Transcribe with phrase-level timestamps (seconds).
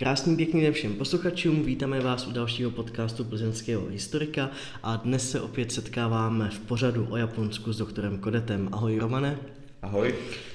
[0.00, 4.50] Krásný pěkný den všem posluchačům, vítáme vás u dalšího podcastu plzeňského historika
[4.82, 8.68] a dnes se opět setkáváme v pořadu o Japonsku s doktorem Kodetem.
[8.72, 9.38] Ahoj Romane.
[9.82, 10.14] Ahoj.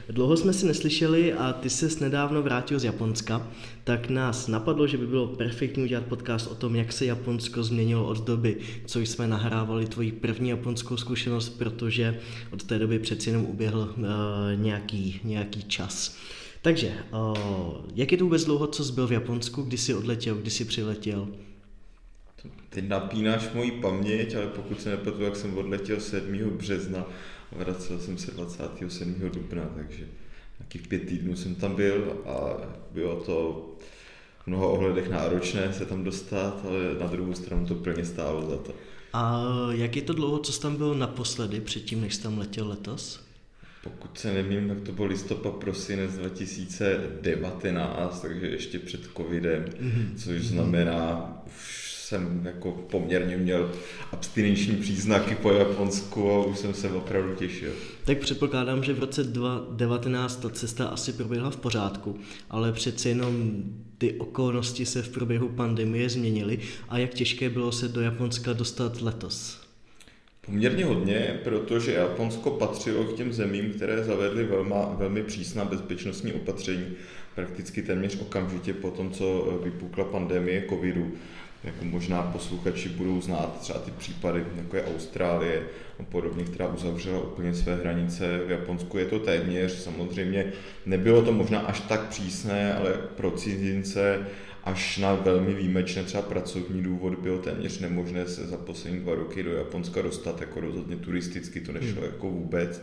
[0.09, 3.47] Dlouho jsme si neslyšeli a ty se nedávno vrátil z Japonska,
[3.83, 8.07] tak nás napadlo, že by bylo perfektní udělat podcast o tom, jak se Japonsko změnilo
[8.07, 12.19] od doby, co jsme nahrávali tvoji první japonskou zkušenost, protože
[12.51, 14.05] od té doby přeci jenom uběhl uh,
[14.55, 16.17] nějaký, nějaký čas.
[16.63, 17.37] Takže, uh,
[17.95, 20.65] jak je to vůbec dlouho, co jsi byl v Japonsku, kdy jsi odletěl, kdy jsi
[20.65, 21.27] přiletěl?
[22.69, 26.37] Teď napínáš moji paměť, ale pokud se nepletu, jak jsem odletěl 7.
[26.49, 27.05] března
[27.51, 29.15] a vracel jsem se 27.
[29.33, 30.07] dubna, takže
[30.59, 32.57] nějakých pět týdnů jsem tam byl a
[32.91, 33.65] bylo to
[34.43, 38.57] v mnoha ohledech náročné se tam dostat, ale na druhou stranu to plně stálo za
[38.57, 38.73] to.
[39.13, 42.67] A jak je to dlouho, co jsi tam byl naposledy, předtím, než jsi tam letěl
[42.67, 43.32] letos?
[43.83, 50.15] Pokud se nevím, tak to byl listopad, prosinec 2019, takže ještě před covidem, mm-hmm.
[50.15, 53.71] což znamená, už jsem jako poměrně měl
[54.11, 57.71] abstinenční příznaky po Japonsku a už jsem se opravdu těšil.
[58.05, 63.63] Tak předpokládám, že v roce 2019 ta cesta asi proběhla v pořádku, ale přeci jenom
[63.97, 66.59] ty okolnosti se v průběhu pandemie změnily
[66.89, 69.62] a jak těžké bylo se do Japonska dostat letos?
[70.45, 76.85] Poměrně hodně, protože Japonsko patřilo k těm zemím, které zavedly velmi, velmi přísná bezpečnostní opatření
[77.35, 81.11] prakticky téměř okamžitě po tom, co vypukla pandemie covidu.
[81.63, 85.63] Jako možná posluchači budou znát třeba ty případy, jako je Austrálie
[85.99, 88.39] a podobně, která uzavřela úplně své hranice.
[88.47, 90.51] V Japonsku je to téměř, samozřejmě
[90.85, 94.27] nebylo to možná až tak přísné, ale pro cizince
[94.63, 99.43] až na velmi výjimečné třeba pracovní důvod bylo téměř nemožné se za poslední dva roky
[99.43, 102.11] do Japonska dostat, jako rozhodně turisticky to nešlo hmm.
[102.11, 102.81] jako vůbec.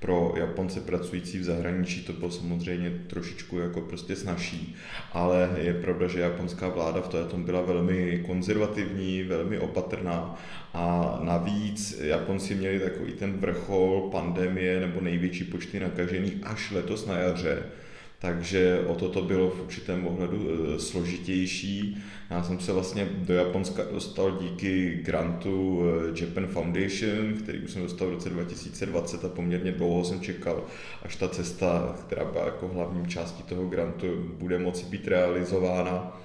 [0.00, 4.76] Pro Japonce pracující v zahraničí to bylo samozřejmě trošičku jako prostě snažší,
[5.12, 10.40] ale je pravda, že japonská vláda v tom byla velmi konzervativní, velmi opatrná
[10.74, 17.18] a navíc Japonci měli takový ten vrchol pandemie nebo největší počty nakažených až letos na
[17.18, 17.62] jaře
[18.22, 22.02] takže o to to bylo v určitém ohledu e, složitější.
[22.30, 27.82] Já jsem se vlastně do Japonska dostal díky grantu e, Japan Foundation, který už jsem
[27.82, 30.64] dostal v roce 2020 a poměrně dlouho jsem čekal,
[31.02, 34.06] až ta cesta, která byla jako hlavní částí toho grantu,
[34.38, 36.20] bude moci být realizována.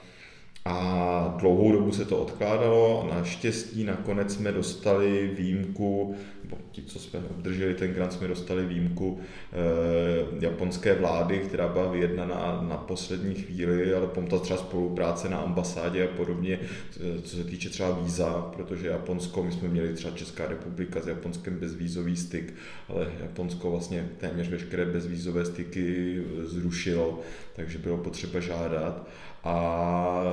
[0.69, 6.99] A dlouhou dobu se to odkládalo a naštěstí nakonec jsme dostali výjimku, nebo ti, co
[6.99, 13.35] jsme obdrželi ten grant, jsme dostali výjimku eh, japonské vlády, která byla vyjednaná na poslední
[13.35, 18.51] chvíli, ale pomohla třeba spolupráce na ambasádě a podobně, eh, co se týče třeba víza,
[18.55, 22.53] protože Japonsko, my jsme měli třeba Česká republika s Japonskem bezvízový styk,
[22.89, 27.19] ale Japonsko vlastně téměř veškeré bezvízové styky zrušilo,
[27.55, 29.07] takže bylo potřeba žádat
[29.47, 30.23] a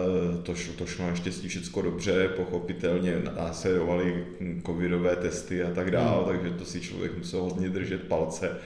[0.43, 4.27] to šlo, to šlo naštěstí všechno dobře, pochopitelně následovaly
[4.67, 6.27] covidové testy a tak dále, hmm.
[6.27, 8.57] takže to si člověk musel hodně držet palce,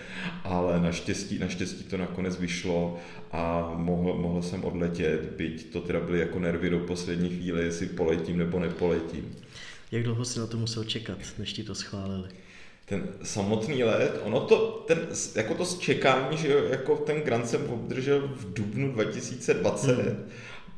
[0.44, 2.98] ale naštěstí, naštěstí to nakonec vyšlo
[3.32, 7.86] a mohl, mohl jsem odletět, byť to teda byly jako nervy do poslední chvíle, jestli
[7.86, 9.36] poletím nebo nepoletím.
[9.92, 12.28] Jak dlouho si na to musel čekat, než ti to schválili?
[12.88, 14.98] Ten samotný let, ono to, ten,
[15.34, 20.28] jako to čekání, že jako ten grant jsem obdržel v dubnu 2020, hmm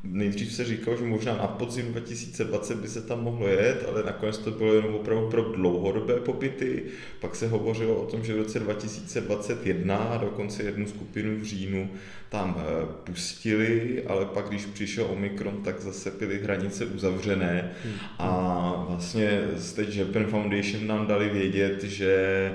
[0.03, 4.37] nejdřív se říkal, že možná na podzim 2020 by se tam mohlo jet, ale nakonec
[4.37, 6.83] to bylo jenom opravdu pro dlouhodobé pobyty.
[7.19, 11.89] Pak se hovořilo o tom, že v roce 2021 a dokonce jednu skupinu v říjnu
[12.29, 17.93] tam eh, pustili, ale pak když přišel Omikron, tak zase byly hranice uzavřené hmm.
[18.19, 22.51] a vlastně z Japan Foundation nám dali vědět, že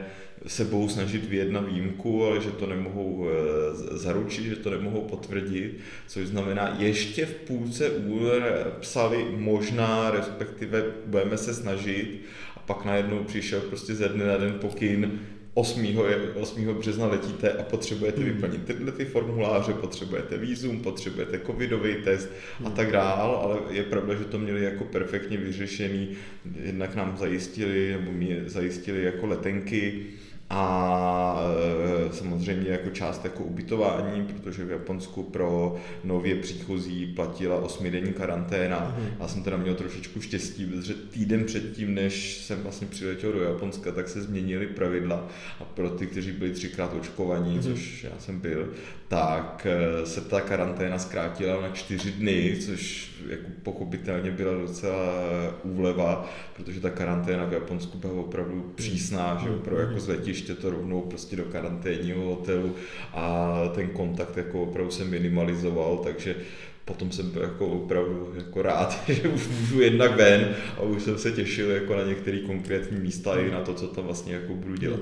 [0.46, 5.78] se budou snažit vyjednat výjimku, ale že to nemohou eh, zaručit, že to nemohou potvrdit,
[6.06, 8.42] což znamená, ještě v půlce únor
[8.80, 12.20] psali možná, respektive budeme se snažit
[12.56, 15.20] a pak najednou přišel prostě ze dne na den pokyn,
[15.58, 15.98] 8.
[16.34, 16.74] 8.
[16.74, 18.30] března letíte a potřebujete hmm.
[18.30, 22.28] vyplnit tyhle ty formuláře, potřebujete výzum, potřebujete covidový test
[22.64, 26.08] a tak dál, ale je pravda, že to měli jako perfektně vyřešený,
[26.62, 30.06] jednak nám zajistili, nebo mě zajistili jako letenky,
[30.50, 31.40] a
[32.10, 38.96] e, samozřejmě jako část jako ubytování, protože v Japonsku pro nově příchozí platila osmidenní karanténa.
[38.98, 39.22] Mm-hmm.
[39.22, 43.92] Já jsem teda měl trošičku štěstí, protože týden předtím, než jsem vlastně přiletěl do Japonska,
[43.92, 45.28] tak se změnily pravidla
[45.60, 47.62] a pro ty, kteří byli třikrát očkovaní, mm-hmm.
[47.62, 48.72] což já jsem byl,
[49.08, 54.96] tak e, se ta karanténa zkrátila na čtyři dny, což jako pochopitelně byla docela
[55.62, 60.70] úleva, protože ta karanténa v Japonsku byla opravdu přísná, že pro jako z letiště, to
[60.70, 62.74] rovnou prostě do karanténního hotelu
[63.12, 66.36] a ten kontakt jako opravdu se minimalizoval, takže
[66.84, 71.18] potom jsem byl jako opravdu jako rád, že už můžu jednak ven a už jsem
[71.18, 74.76] se těšil jako na některé konkrétní místa i na to, co tam vlastně jako budu
[74.76, 75.00] dělat.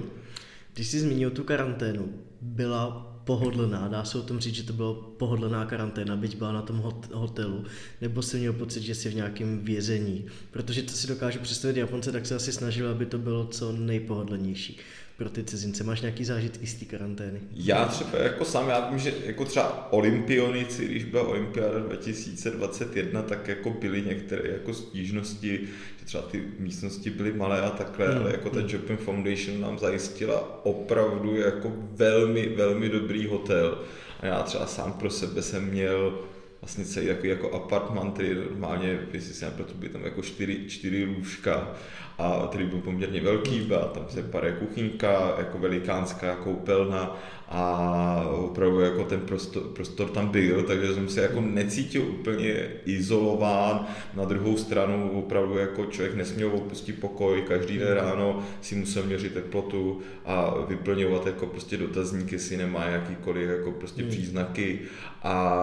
[0.75, 4.95] Když jsi zmínil tu karanténu, byla pohodlná, dá se o tom říct, že to bylo
[4.95, 7.65] pohodlná karanténa, byť byla na tom hotelu,
[8.01, 12.13] nebo jsi měl pocit, že jsi v nějakém vězení, protože co si dokážu představit Japonce,
[12.13, 14.79] tak se asi snažil, aby to bylo co nejpohodlnější
[15.17, 15.85] pro ty cizince.
[15.85, 17.41] Máš nějaký zážitky z té karantény?
[17.55, 23.49] Já třeba jako sám, já vím, že jako třeba olympionici, když byla olympiáda 2021, tak
[23.49, 25.61] jako byly některé jako stížnosti,
[26.05, 28.19] třeba ty místnosti byly malé a takhle, hmm.
[28.19, 28.69] ale jako ta hmm.
[28.69, 33.79] Japan Foundation nám zajistila opravdu jako velmi, velmi dobrý hotel.
[34.21, 36.19] A já třeba sám pro sebe jsem měl
[36.61, 41.05] vlastně celý takový jako apartman, který normálně, jestli si nepletu, by tam jako čtyři, čtyři
[41.05, 41.75] lůžka
[42.19, 47.17] a který byl poměrně velký, byla tam se pár kuchynka, jako velikánská koupelna
[47.49, 52.55] a opravdu jako ten prostor, prostor tam byl, takže jsem se jako necítil úplně
[52.87, 53.87] izolován.
[54.15, 59.35] Na druhou stranu opravdu jako člověk nesměl opustit pokoj, každý den ráno si musel měřit
[59.35, 64.11] teplotu a vyplňovat jako prostě dotazníky, jestli nemá jakýkoliv jako prostě hmm.
[64.11, 64.79] příznaky
[65.23, 65.57] a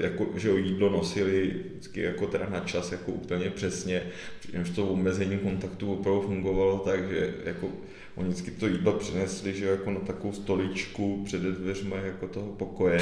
[0.00, 4.02] jako, že jídlo nosili vždycky jako teda na čas jako úplně přesně,
[4.40, 7.68] přičemž to omezení kontaktu opravdu fungovalo tak, že jako
[8.16, 13.00] oni vždycky to jídlo přinesli, že jako na takovou stoličku před dveřmi jako toho pokoje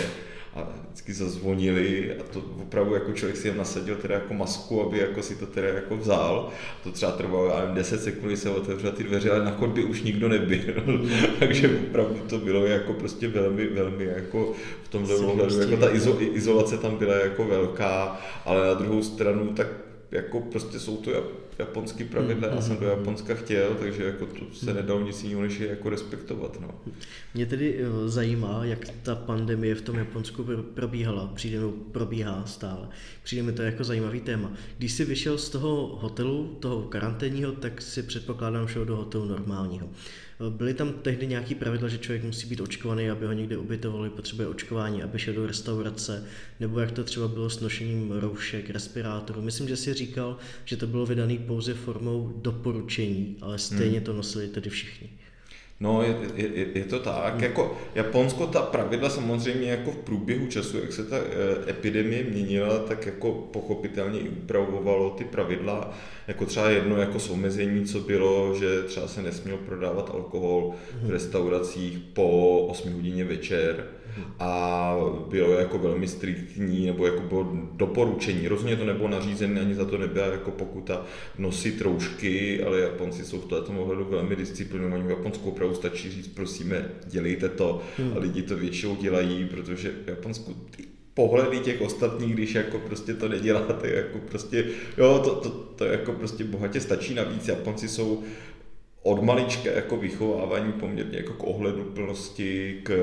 [0.54, 4.98] a vždycky zazvonili a to opravdu jako člověk si jen nasadil teda jako masku, aby
[4.98, 6.50] jako si to teda jako vzal.
[6.82, 10.02] To třeba trvalo, já nevím, 10 sekund, se otevřela ty dveře, ale na chodbě už
[10.02, 10.74] nikdo nebyl.
[11.38, 14.52] Takže opravdu to bylo jako prostě velmi, velmi jako
[14.82, 19.52] v tomhle ohledu, jako ta izo, izolace tam byla jako velká, ale na druhou stranu
[19.52, 19.66] tak
[20.10, 21.10] jako prostě jsou to
[21.58, 25.58] japonský pravidla, já jsem do Japonska chtěl, takže jako to se nedalo nic jiného, než
[25.58, 26.60] je jako respektovat.
[26.60, 26.70] No.
[27.34, 32.88] Mě tedy eh, zajímá, jak ta pandemie v tom Japonsku probíhala, přijde mi, probíhá stále.
[33.22, 34.52] Přijde mi to jako zajímavý téma.
[34.78, 39.88] Když jsi vyšel z toho hotelu, toho karanténního, tak si předpokládám šel do hotelu normálního.
[40.48, 44.48] Byly tam tehdy nějaký pravidla, že člověk musí být očkovaný, aby ho někde ubytovali, potřebuje
[44.48, 46.26] očkování, aby šel do restaurace,
[46.60, 49.42] nebo jak to třeba bylo s nošením roušek, respirátorů.
[49.42, 54.06] Myslím, že si říkal, že to bylo vydané pouze formou doporučení, ale stejně hmm.
[54.06, 55.10] to nosili tedy všichni.
[55.84, 57.40] No, je, je, je to tak.
[57.40, 62.78] Jako Japonsko ta pravidla samozřejmě jako v průběhu času, jak se ta eh, epidemie měnila,
[62.78, 65.90] tak jako pochopitelně i upravovalo ty pravidla.
[66.28, 71.10] Jako třeba jedno jako omezení, co bylo, že třeba se nesměl prodávat alkohol v hmm.
[71.10, 73.86] restauracích po 8 hodině večer
[74.38, 74.96] a
[75.28, 78.48] bylo jako velmi striktní, nebo jako bylo doporučení.
[78.48, 81.06] Rozhodně to nebylo nařízené, ani za to nebyla jako pokuta
[81.38, 85.02] nosit roušky, ale Japonci jsou v tomto ohledu velmi disciplinovaní.
[85.06, 88.12] V Japonsku opravdu stačí říct, prosíme, dělejte to hmm.
[88.16, 90.84] a lidi to většinou dělají, protože v Japonsku ty
[91.14, 94.64] pohledy těch ostatních, když jako prostě to neděláte, jako prostě,
[94.98, 98.22] jo, to, to, to jako prostě bohatě stačí, navíc Japonci jsou
[99.04, 102.94] od malička jako vychovávání poměrně jako k ohledu plnosti k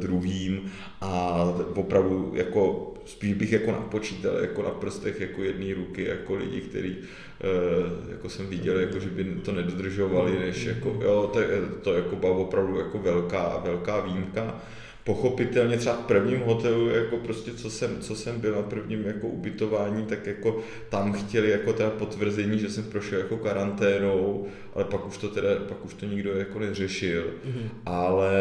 [0.00, 6.34] druhým a opravdu jako spíš bych jako napočítal jako na prstech jako jedné ruky jako
[6.34, 6.96] lidi, kteří
[7.40, 11.40] eh, jako jsem viděl, jako, že by to nedodržovali, než jako, jo, to,
[11.82, 14.60] to jako byla opravdu jako velká, velká výjimka
[15.08, 19.26] pochopitelně třeba v prvním hotelu, jako prostě co jsem, co jsem byl na prvním jako
[19.26, 25.06] ubytování, tak jako tam chtěli jako teda potvrzení, že jsem prošel jako karanténou, ale pak
[25.06, 27.68] už to teda, pak už to nikdo jako neřešil, mm-hmm.
[27.86, 28.32] ale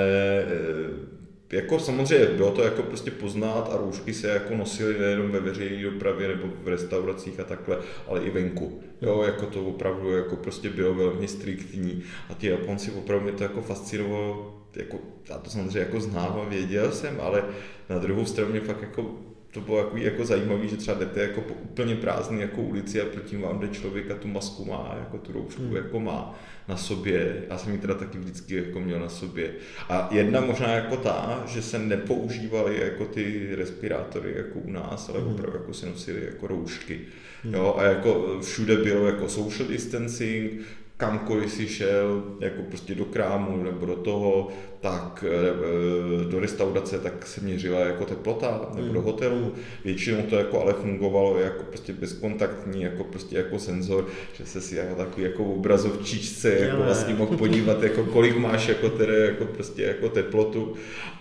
[1.52, 5.40] eh, jako samozřejmě bylo to jako prostě poznat a roušky se jako nosily nejenom ve
[5.40, 8.82] veřejné dopravě nebo v restauracích a takhle, ale i venku.
[9.02, 13.44] Jo, jako to opravdu jako prostě bylo velmi striktní a ti Japonci opravdu mě to
[13.44, 17.44] jako fascinovalo jako, já to samozřejmě jako znám a věděl jsem, ale
[17.90, 19.16] na druhou stranu mě fakt jako
[19.52, 23.06] to bylo jako, jako zajímavé, že třeba jdete jako po úplně prázdný jako ulici a
[23.06, 25.76] proti vám jde člověk a tu masku má, jako tu roušku hmm.
[25.76, 27.44] jako má na sobě.
[27.50, 29.52] Já jsem ji teda taky vždycky jako měl na sobě.
[29.90, 35.20] A jedna možná jako ta, že se nepoužívaly jako ty respirátory jako u nás, ale
[35.20, 35.34] hmm.
[35.34, 37.00] opravdu jako si nosili jako roušky.
[37.44, 37.54] Hmm.
[37.54, 40.52] Jo, a jako všude bylo jako social distancing,
[40.98, 44.48] kamkoliv si šel, jako prostě do krámu nebo do toho,
[44.80, 49.04] tak eh, do restaurace, tak se měřila jako teplota, nebo do hmm.
[49.04, 49.54] hotelu.
[49.86, 54.76] Většinou to jako ale fungovalo jako prostě bezkontaktní, jako prostě jako senzor, že se si
[54.76, 59.84] jako takový jako obrazovčičce jako vlastně mohl podívat, jako kolik máš jako tedy jako prostě
[59.84, 60.76] jako teplotu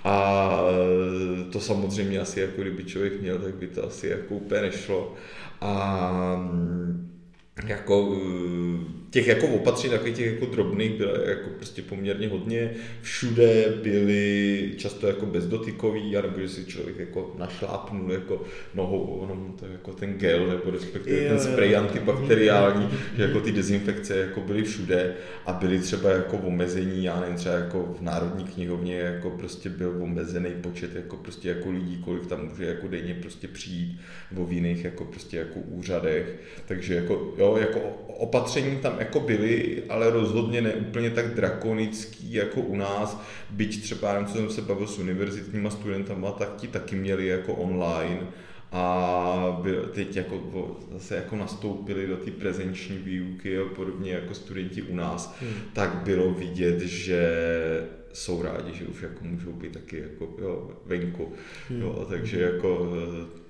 [0.04, 0.50] a
[1.40, 5.14] eh, to samozřejmě asi jako kdyby člověk měl, tak by to asi jako úplně nešlo.
[5.60, 7.10] A mm,
[7.66, 8.55] jako eh,
[9.16, 12.70] těch jako opatření, takových těch jako drobných bylo jako prostě poměrně hodně.
[13.02, 18.42] Všude byly často jako bezdotykový, nebo že si člověk jako našlápnul jako
[18.74, 23.40] nohou, ono to jako ten gel, nebo respektive jo, ten spray jo, antibakteriální, že jako
[23.40, 25.14] ty dezinfekce jako byly všude
[25.46, 29.96] a byly třeba jako omezení, já nevím, třeba jako v Národní knihovně jako prostě byl
[30.00, 34.52] omezený počet jako prostě jako lidí, kolik tam může jako denně prostě přijít, nebo v
[34.52, 36.34] jiných jako prostě jako úřadech,
[36.66, 42.60] takže jako jo, jako opatření tam jako byly, ale rozhodně ne úplně tak drakonický jako
[42.60, 46.96] u nás, byť třeba, nevím, co jsem se bavil s univerzitníma studentama, tak ti taky
[46.96, 48.20] měli jako online
[48.72, 49.62] a
[49.94, 55.36] teď jako zase jako nastoupili do té prezenční výuky a podobně jako studenti u nás,
[55.40, 55.52] hmm.
[55.72, 57.28] tak bylo vidět, že
[58.12, 61.32] jsou rádi, že už jako můžou být taky jako jo, venku.
[61.68, 61.80] Hmm.
[61.80, 62.92] Jo, takže jako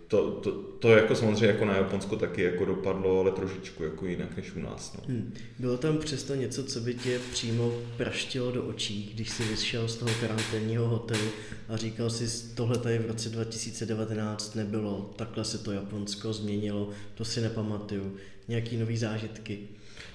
[0.08, 4.36] to, to, to jako samozřejmě jako na Japonsko taky jako dopadlo, ale trošičku jako jinak
[4.36, 4.96] než u nás.
[4.98, 5.04] No.
[5.08, 5.34] Hmm.
[5.58, 9.96] Bylo tam přesto něco, co by tě přímo praštilo do očí, když jsi vyšel z
[9.96, 11.28] toho karanténního hotelu
[11.68, 17.24] a říkal si, tohle tady v roce 2019 nebylo, takhle se to Japonsko změnilo, to
[17.24, 18.16] si nepamatuju.
[18.48, 19.58] Nějaký nový zážitky?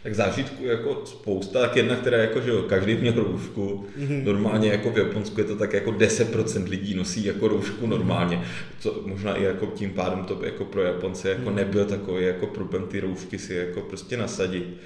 [0.03, 4.25] Tak zážitku jako spousta, tak jedna, která jako, že jo, každý měl roušku, mhm.
[4.25, 8.43] normálně jako v Japonsku je to tak jako 10% lidí nosí jako roušku normálně,
[8.79, 11.55] co možná i jako tím pádem to jako pro Japonce jako mhm.
[11.55, 14.77] nebyl takový jako problém ty roušky si jako prostě nasadit.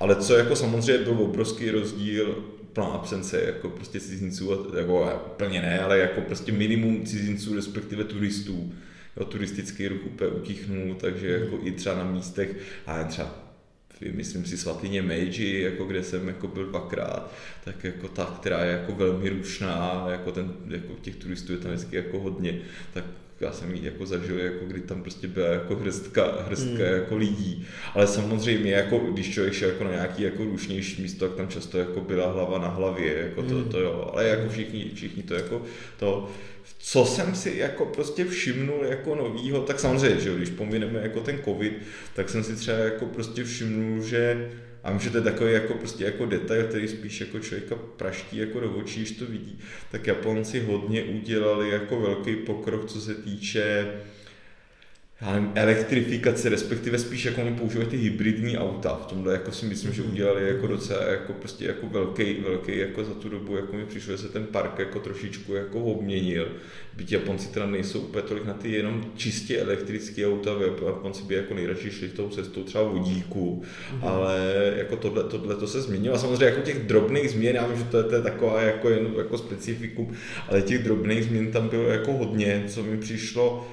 [0.00, 5.80] Ale co jako samozřejmě byl obrovský rozdíl, plná absence jako prostě cizinců, jako úplně ne,
[5.80, 8.72] ale jako prostě minimum cizinců, respektive turistů.
[9.16, 11.44] Jo, turistický ruch úplně utichnul, takže mhm.
[11.44, 13.43] jako i třeba na místech, a třeba
[14.12, 17.32] myslím si svatyně Meiji, jako kde jsem jako byl dvakrát,
[17.64, 21.72] tak jako ta, která je jako velmi rušná, jako, ten, jako těch turistů je tam
[21.72, 22.60] vždycky jako hodně,
[22.94, 23.04] tak
[23.40, 26.94] já jsem ji jako zažil, jako kdy tam prostě byla jako hrstka, hrstka mm.
[26.94, 27.66] jako lidí.
[27.94, 31.78] Ale samozřejmě, jako když člověk šel jako na nějaký jako rušnější místo, tak tam často
[31.78, 33.64] jako byla hlava na hlavě, jako to, mm.
[33.64, 34.10] to jo.
[34.12, 35.62] Ale jako všichni, všichni to jako
[35.98, 36.30] to,
[36.78, 41.38] co jsem si jako prostě všimnul jako novýho, tak samozřejmě, že když pomineme jako ten
[41.44, 41.72] covid,
[42.14, 44.50] tak jsem si třeba jako prostě všimnul, že
[44.84, 48.36] a vím, že to je takový jako prostě jako detail, který spíš jako člověka praští
[48.36, 49.58] jako do očí, když to vidí,
[49.90, 53.86] tak Japonci hodně udělali jako velký pokrok, co se týče
[55.20, 59.00] já nevím, elektrifikace, respektive spíš jako oni používají ty hybridní auta.
[59.02, 60.10] V tomhle jako si myslím, že mhm.
[60.10, 64.12] udělali jako docela jako prostě jako velký, velký jako za tu dobu, jako mi přišlo,
[64.12, 66.48] že se ten park jako trošičku jako obměnil.
[66.96, 70.50] Byť Japonci teda nejsou úplně tolik na ty jenom čistě elektrické auta,
[70.86, 74.08] Japonci by jako nejradši šli tou cestou třeba vodíku, mm-hmm.
[74.08, 76.14] ale jako tohle, tohle to se změnilo.
[76.14, 78.90] A samozřejmě jako těch drobných změn, já vím, že to je, to je taková jako,
[78.90, 80.12] jen, jako specifikum,
[80.48, 83.66] ale těch drobných změn tam bylo jako hodně, co mi přišlo,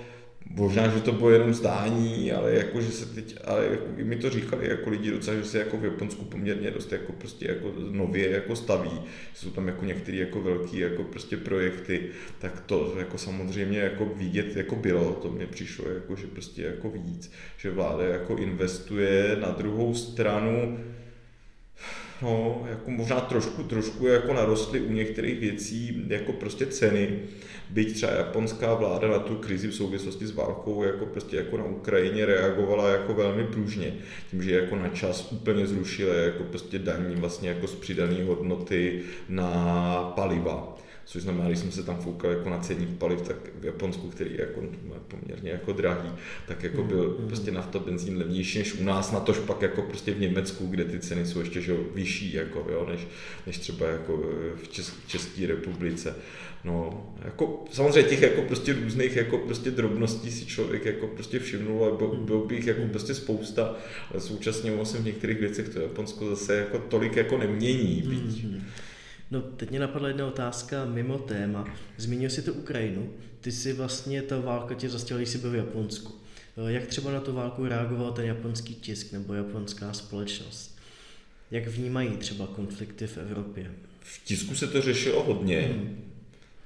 [0.56, 4.30] Možná, že to bylo jenom zdání, ale jako, že se teď, ale jako, mi to
[4.30, 8.30] říkali jako lidi docela, že se jako v Japonsku poměrně dost jako prostě jako nově
[8.30, 9.02] jako staví,
[9.34, 14.56] jsou tam jako některé jako velký jako prostě projekty, tak to jako samozřejmě jako vidět
[14.56, 19.50] jako bylo, to mě přišlo jako, že prostě jako víc, že vláda jako investuje na
[19.52, 20.80] druhou stranu,
[22.22, 27.20] no, jako možná trošku, trošku jako narostly u některých věcí jako prostě ceny,
[27.70, 31.64] byť třeba japonská vláda na tu krizi v souvislosti s válkou jako prostě jako na
[31.64, 33.94] Ukrajině reagovala jako velmi pružně,
[34.32, 39.02] tím, že jako na čas úplně zrušila jako prostě daní vlastně jako z přidané hodnoty
[39.30, 43.66] na paliva což znamená, když jsem se tam foukal jako na ceník paliv, tak v
[43.66, 44.62] Japonsku, který je jako
[45.08, 46.10] poměrně jako drahý,
[46.48, 49.82] tak jako byl mm, prostě nafta, benzín levnější než u nás, na tož pak jako
[49.82, 53.08] prostě v Německu, kde ty ceny jsou ještě že, vyšší, jako, jo, než,
[53.48, 54.18] než třeba jako
[54.64, 56.16] v, Česk, v České republice.
[56.64, 61.84] No, jako, samozřejmě těch jako prostě různých jako prostě drobností si člověk jako prostě všimnul,
[61.84, 63.76] ale byl, byl bych jako prostě spousta,
[64.12, 68.46] ale současně se v některých věcech to Japonsko zase jako tolik jako nemění, byť.
[68.46, 68.62] Mm-hmm.
[69.32, 71.74] No, teď mě napadla jedna otázka mimo téma.
[71.98, 73.14] Zmínil jsi tu Ukrajinu.
[73.42, 76.14] Ty si vlastně, ta válka tě zastihla, když jsi byl v Japonsku.
[76.58, 80.80] Eh, jak třeba na tu válku reagoval ten japonský tisk nebo japonská společnost?
[81.52, 83.72] Jak vnímají třeba konflikty v Evropě?
[84.00, 85.62] V tisku se to řešilo hodně.
[85.62, 86.11] Hmm.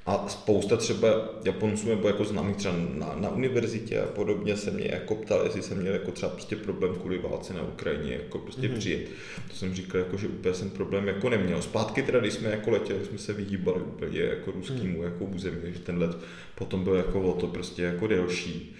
[0.05, 1.07] A spousta třeba
[1.43, 5.61] Japonců nebo jako známých třeba na, na univerzitě a podobně se mě jako ptal, jestli
[5.61, 8.77] jsem měl jako třeba prostě problém kvůli válce na Ukrajině, jako prostě mm-hmm.
[8.77, 9.09] přijet.
[9.49, 11.61] To jsem říkal, jako, že úplně jsem problém jako neměl.
[11.61, 15.03] Zpátky teda, když jsme jako letěli, jsme se vyhýbali úplně jako ruskému mm.
[15.03, 16.17] jako území, že ten let
[16.55, 18.75] potom byl jako o to prostě jako delší.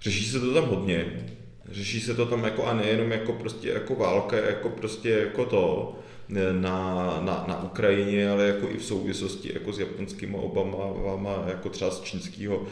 [0.00, 1.26] Řeší se to tam hodně,
[1.70, 5.96] řeší se to tam jako a nejenom jako prostě jako válka, jako prostě jako to,
[6.28, 11.90] na, na, na Ukrajině, ale jako i v souvislosti jako s japonskými obavama, jako třeba
[11.90, 12.66] z čínského uh,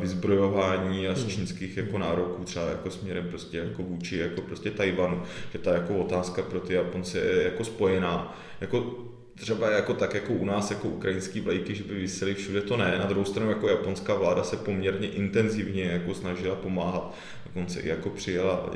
[0.00, 1.30] vyzbrojování a z hmm.
[1.30, 5.98] čínských jako nároků třeba jako směrem prostě jako vůči jako prostě Tajvanu, že ta jako
[5.98, 8.38] otázka pro ty Japonce je jako spojená.
[8.60, 8.94] Jako
[9.34, 12.98] třeba jako tak jako u nás jako ukrajinský vlajky, že by vysely všude, to ne.
[12.98, 17.14] Na druhou stranu jako japonská vláda se poměrně intenzivně jako snažila pomáhat.
[17.46, 18.70] Dokonce i jako přijela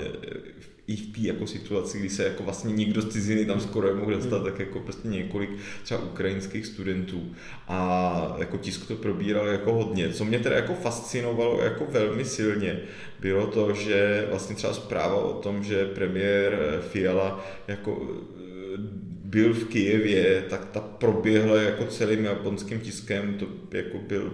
[0.86, 4.14] i v té jako situaci, kdy se jako vlastně nikdo z ciziny tam skoro nemohl
[4.14, 4.44] dostat, hmm.
[4.44, 5.50] tak jako prostě několik
[5.82, 7.34] třeba ukrajinských studentů
[7.68, 10.08] a jako tisk to probíral jako hodně.
[10.08, 12.80] Co mě teda jako fascinovalo jako velmi silně,
[13.20, 18.08] bylo to, že vlastně třeba zpráva o tom, že premiér Fiala jako
[19.24, 23.46] byl v Kijevě, tak ta proběhla jako celým japonským tiskem, to
[23.76, 24.32] jako byl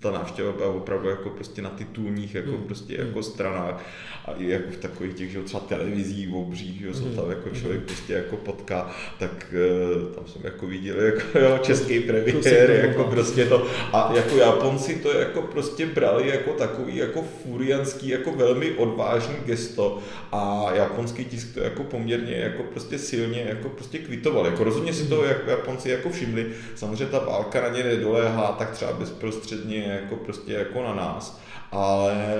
[0.00, 2.64] ta návštěva byla opravdu jako prostě na titulních jako mm.
[2.64, 3.22] prostě jako hmm.
[3.22, 3.84] stranách
[4.24, 7.16] a i jako v takových těch, že třeba televizí v obřích, že mm.
[7.16, 9.54] tam jako člověk prostě jako potká, tak
[10.02, 14.94] uh, tam jsem jako viděl jako jo, český premiér, jako prostě to a jako Japonci
[14.94, 19.98] to jako prostě brali jako takový jako furianský, jako velmi odvážný gesto
[20.32, 24.46] a japonský tisk to jako poměrně jako prostě silně jako prostě kvitoval.
[24.46, 26.46] Jako rozhodně si to jako Japonci jako všimli.
[26.74, 31.40] Samozřejmě ta válka na ně nedoléhá tak třeba bezprostředně jako prostě jako na nás,
[31.70, 32.36] ale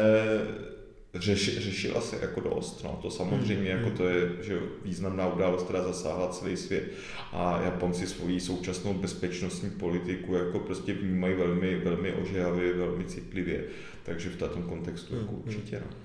[1.14, 2.84] řeši, řešila se jako dost.
[2.84, 2.98] No.
[3.02, 3.84] To samozřejmě hmm.
[3.84, 6.84] jako to je že významná událost, která zasáhla celý svět
[7.32, 13.64] a Japonci svoji současnou bezpečnostní politiku jako prostě vnímají velmi, velmi ožehavě, velmi citlivě.
[14.02, 15.42] Takže v tom kontextu jako hmm.
[15.46, 15.82] určitě.
[15.86, 15.96] No.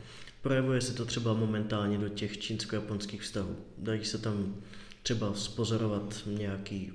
[0.42, 3.56] Projevuje se to třeba momentálně do těch čínsko-japonských vztahů.
[3.78, 4.56] Dají se tam
[5.04, 6.92] třeba spozorovat nějaký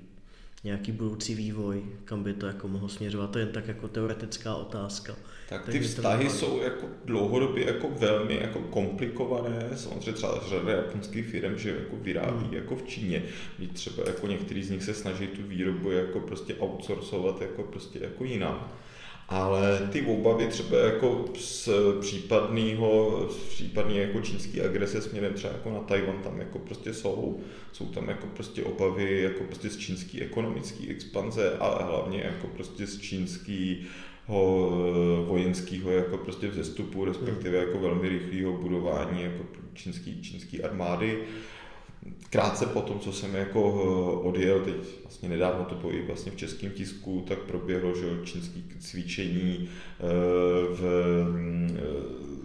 [0.63, 3.31] nějaký budoucí vývoj, kam by to jako mohlo směřovat.
[3.31, 5.15] To je jen tak jako teoretická otázka.
[5.49, 9.69] Tak ty vztahy jsou jako dlouhodobě jako velmi jako komplikované.
[9.75, 12.53] Samozřejmě třeba řada japonských firm, že jako vyrábí hmm.
[12.53, 13.23] jako v Číně.
[13.59, 17.99] Víc třeba jako některý z nich se snaží tu výrobu jako prostě outsourcovat jako prostě
[18.01, 18.71] jako jinam
[19.31, 21.69] ale ty obavy třeba jako z
[21.99, 27.39] případného, z případný jako čínský agrese směrem třeba jako na Tajvan tam jako prostě jsou.
[27.71, 32.87] Jsou tam jako prostě obavy jako prostě z čínský ekonomický expanze, ale hlavně jako prostě
[32.87, 33.85] z čínský
[35.27, 41.19] vojenského jako prostě vzestupu, respektive jako velmi rychlého budování jako čínský, čínský armády
[42.29, 46.31] krátce po tom, co jsem jako eh, odjel, teď vlastně nedávno to bylo i vlastně
[46.31, 50.03] v českém tisku, tak proběhlo, že čínské cvičení eh,
[50.73, 50.83] v
[51.77, 52.40] eh,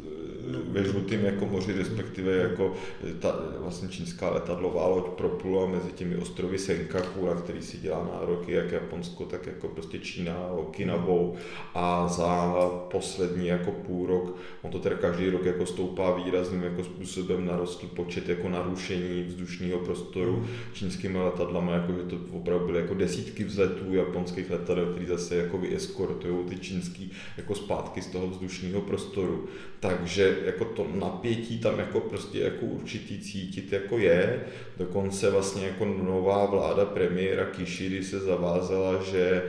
[0.69, 2.75] ve žlutém jako moři, respektive jako
[3.21, 8.53] ta vlastně čínská letadlová loď proplula mezi těmi ostrovy Senkaku, na který si dělá nároky
[8.53, 11.37] jak Japonsko, tak jako prostě Čína, Okinawou
[11.75, 12.55] a za
[12.91, 17.87] poslední jako půl rok, on to teda každý rok jako stoupá výrazným jako způsobem narostl
[17.87, 23.95] počet jako narušení vzdušného prostoru čínskými letadlami, jako že to opravdu byly jako desítky vzletů
[23.95, 29.45] japonských letadel, který zase jako vyeskortují ty čínský jako zpátky z toho vzdušného prostoru.
[29.81, 34.45] Takže jako to napětí tam jako prostě jako určitý cítit jako je.
[34.79, 39.43] Dokonce vlastně jako nová vláda premiéra Kishidi se zavázala, že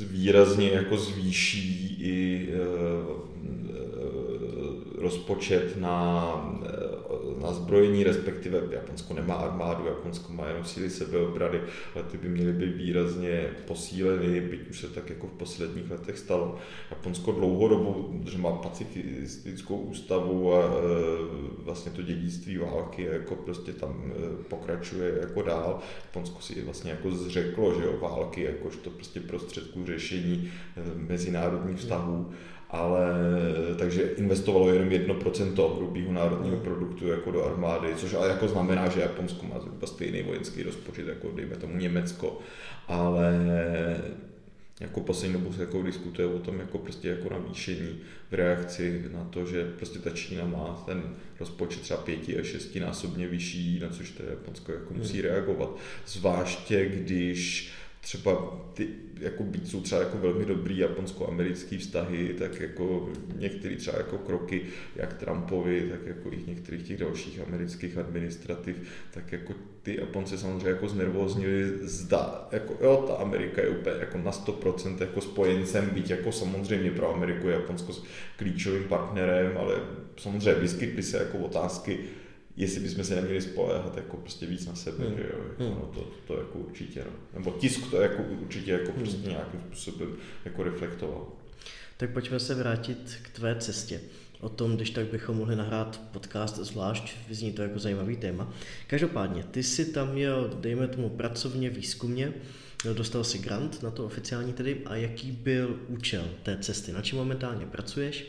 [0.00, 2.58] výrazně jako zvýší i e,
[5.02, 6.60] rozpočet na
[7.42, 11.60] na zbrojení, respektive Japonsko nemá armádu, Japonsko má jenom síly sebeobrany,
[11.94, 16.18] ale ty by měly být výrazně posíleny, byť už se tak jako v posledních letech
[16.18, 16.58] stalo.
[16.90, 20.70] Japonsko dlouhodobu, že má pacifistickou ústavu a e,
[21.58, 25.80] vlastně to dědictví války jako prostě tam e, pokračuje jako dál.
[26.04, 32.32] Japonsko si vlastně jako zřeklo, že jo, války jakožto prostě prostředků řešení e, mezinárodních vztahů.
[32.72, 33.06] Ale
[33.78, 36.64] takže investovalo jenom 1% hrubého národního hmm.
[36.64, 41.08] produktu jako do armády, což ale jako znamená, že Japonsko má zhruba stejný vojenský rozpočet
[41.08, 42.38] jako dejme tomu Německo,
[42.88, 43.32] ale
[44.80, 49.24] jako poslední dobu se jako diskutuje o tom jako prostě jako navýšení v reakci na
[49.24, 51.02] to, že prostě ta Čína má ten
[51.40, 55.30] rozpočet třeba pěti až šesti násobně vyšší, na což to Japonsko jako musí hmm.
[55.30, 55.76] reagovat.
[56.06, 58.88] Zvláště když třeba ty,
[59.20, 64.62] jako být jsou třeba jako velmi dobrý japonsko-americký vztahy, tak jako některé třeba jako kroky,
[64.96, 68.76] jak Trumpovi, tak jako i některých těch dalších amerických administrativ,
[69.10, 74.18] tak jako ty Japonci samozřejmě jako znervoznili, zda, jako jo, ta Amerika je úplně jako
[74.18, 77.92] na 100% jako spojencem, být jako samozřejmě pro Ameriku je Japonsko
[78.36, 79.74] klíčovým partnerem, ale
[80.16, 81.98] samozřejmě vyskytly se jako otázky,
[82.56, 85.16] jestli bychom se neměli spoléhat jako prostě víc na sebe, hmm.
[85.16, 85.74] že jo, jako, hmm.
[85.74, 87.12] no, to, to, jako určitě, no.
[87.34, 89.02] nebo tisk to jako určitě jako hmm.
[89.02, 91.26] prostě nějakým způsobem jako reflektoval.
[91.96, 94.00] Tak pojďme se vrátit k tvé cestě.
[94.40, 98.54] O tom, když tak bychom mohli nahrát podcast zvlášť, vyzní to jako zajímavý téma.
[98.86, 102.32] Každopádně, ty si tam měl, dejme tomu, pracovně, výzkumně,
[102.92, 107.18] dostal si grant na to oficiální tedy a jaký byl účel té cesty, na čem
[107.18, 108.26] momentálně pracuješ,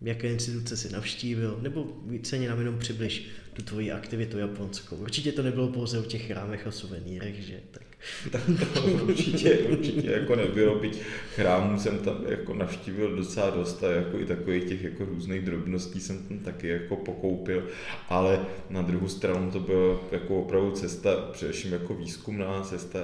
[0.00, 4.96] jaké instituce si navštívil, nebo víceméně nám jenom přibliž tu tvoji aktivitu japonskou.
[4.96, 7.60] Určitě to nebylo pouze o těch rámech a suvenýrech, že?
[8.30, 8.42] Tak.
[8.74, 11.00] to určitě, určitě jako nebylo, byť
[11.34, 16.00] chrámů jsem tam jako navštívil docela dost a jako i takových těch jako různých drobností
[16.00, 17.68] jsem tam taky jako pokoupil,
[18.08, 18.40] ale
[18.70, 22.98] na druhou stranu to byla jako opravdu cesta, především jako výzkumná cesta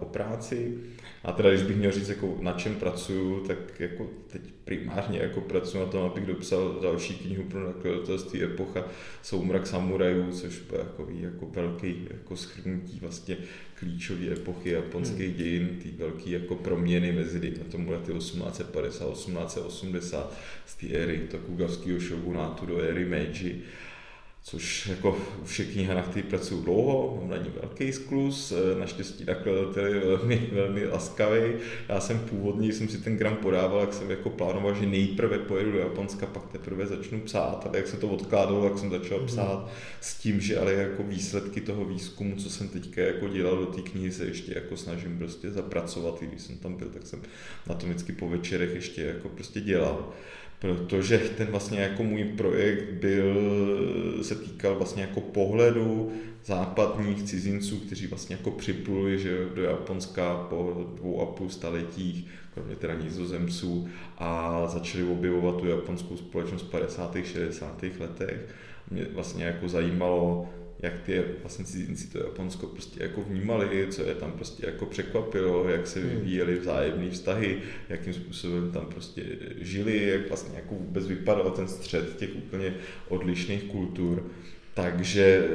[0.00, 0.78] o práci,
[1.24, 5.40] a teda když bych měl říct, jako na čem pracuju, tak jako teď primárně jako
[5.40, 8.84] pracuji na tom, abych dopsal další knihu pro nakladatelství Epocha
[9.22, 13.36] Soumrak samurajů, což byl jako, jako velký jako schrnutí vlastně
[13.74, 15.36] klíčové epochy japonských hmm.
[15.36, 20.34] dějin, ty velké jako proměny mezi na tomu lety 1850 1880
[20.66, 23.62] z té éry Tokugavského shogunátu do éry Meiji
[24.46, 25.16] což jako
[25.72, 30.86] knihách, které pracují dlouho, mám na ní velký sklus, eh, naštěstí nakladatel je velmi, velmi
[30.86, 31.52] laskavý.
[31.88, 35.72] Já jsem původně, jsem si ten gram podával, jak jsem jako plánoval, že nejprve pojedu
[35.72, 39.26] do Japonska, pak teprve začnu psát, ale jak se to odkládalo, tak jsem začal mhm.
[39.26, 43.66] psát s tím, že ale jako výsledky toho výzkumu, co jsem teďka jako dělal do
[43.66, 47.22] té knihy, se ještě jako snažím prostě zapracovat, i když jsem tam byl, tak jsem
[47.66, 50.12] na tom vždycky po večerech ještě jako prostě dělal
[50.64, 53.34] protože ten vlastně jako můj projekt byl,
[54.22, 56.12] se týkal vlastně jako pohledu
[56.44, 62.76] západních cizinců, kteří vlastně jako připluli že do Japonska po dvou a půl staletích, kromě
[62.76, 67.16] teda nizozemců, a začali objevovat tu japonskou společnost v 50.
[67.24, 67.82] 60.
[68.00, 68.48] letech.
[68.90, 70.48] Mě vlastně jako zajímalo,
[70.82, 75.68] jak ty vlastně cizinci to Japonsko prostě jako vnímali, co je tam prostě jako překvapilo,
[75.68, 76.08] jak se hmm.
[76.08, 77.58] vyvíjely vzájemné vztahy,
[77.88, 79.22] jakým způsobem tam prostě
[79.60, 82.74] žili, jak vlastně jako vůbec vypadal ten střed těch úplně
[83.08, 84.30] odlišných kultur.
[84.74, 85.48] Takže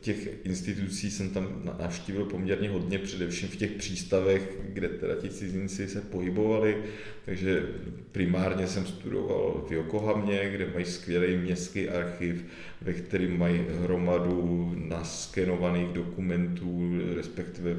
[0.00, 5.88] těch institucí jsem tam navštívil poměrně hodně, především v těch přístavech, kde teda ti cizinci
[5.88, 6.76] se pohybovali,
[7.24, 7.66] takže
[8.12, 12.44] primárně jsem studoval v Yokohamě, kde mají skvělý městský archiv,
[12.80, 17.76] ve kterém mají hromadu naskenovaných dokumentů, respektive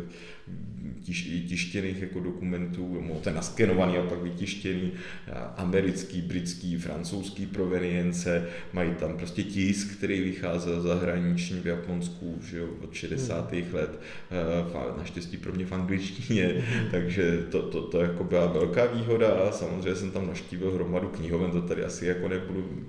[1.01, 4.91] tiš, tištěných jako dokumentů, ten naskenovaný a pak vytištěný,
[5.57, 12.67] americký, britský, francouzský provenience, mají tam prostě tisk, který vycházel zahraničně v Japonsku že jo,
[12.83, 13.51] od 60.
[13.51, 13.73] Hmm.
[13.73, 13.99] let,
[14.31, 16.87] eh, naštěstí pro mě v angličtině, hmm.
[16.91, 19.51] takže to, to, to jako byla velká výhoda.
[19.51, 22.85] Samozřejmě jsem tam naštívil hromadu knihoven, to tady asi jako nebudu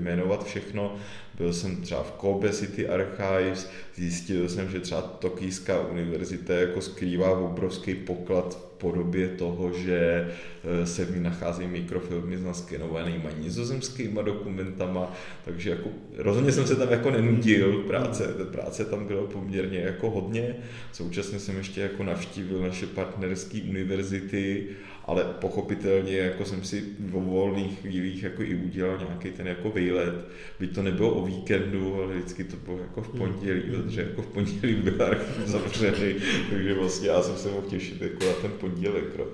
[0.00, 0.96] jmenovat všechno.
[1.36, 7.38] Byl jsem třeba v Kobe City Archives, zjistil jsem, že třeba Tokijská univerzita jako skrývá
[7.38, 10.30] obrovský poklad v podobě toho, že
[10.64, 15.12] eh, se v ní nacházejí mikrofilmy s naskenovanýma nizozemskýma dokumentama,
[15.44, 20.56] takže jako rozhodně jsem se tam jako nenudil, práce, práce tam bylo poměrně jako hodně,
[20.92, 24.66] současně jsem ještě jako navštívil naše partnerské univerzity
[25.06, 30.14] ale pochopitelně jako jsem si v volných chvílích jako i udělal nějaký ten jako výlet,
[30.60, 33.82] byť to nebylo o víkendu, ale vždycky to bylo jako v pondělí, mm.
[33.82, 36.14] protože jako v pondělí byl archiv zavřený,
[36.50, 39.18] takže vlastně já jsem se mohl těšit jako na ten pondělek.
[39.18, 39.24] No.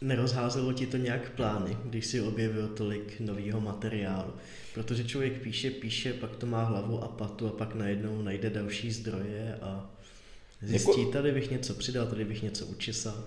[0.00, 4.32] Nerozházelo ti to nějak plány, když si objevil tolik nového materiálu?
[4.74, 8.90] Protože člověk píše, píše, pak to má hlavu a patu a pak najednou najde další
[8.90, 9.90] zdroje a
[10.62, 13.24] Zjistí, jako, tady bych něco přidal, tady bych něco učesal.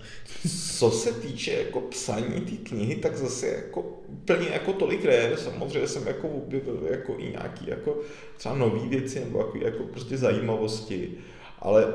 [0.78, 5.36] Co se týče jako psaní té knihy, tak zase jako úplně jako tolik ne.
[5.36, 8.00] Samozřejmě jsem jako objevil jako i nějaký jako
[8.36, 11.10] třeba nový věci nebo jako, jako prostě zajímavosti,
[11.58, 11.94] ale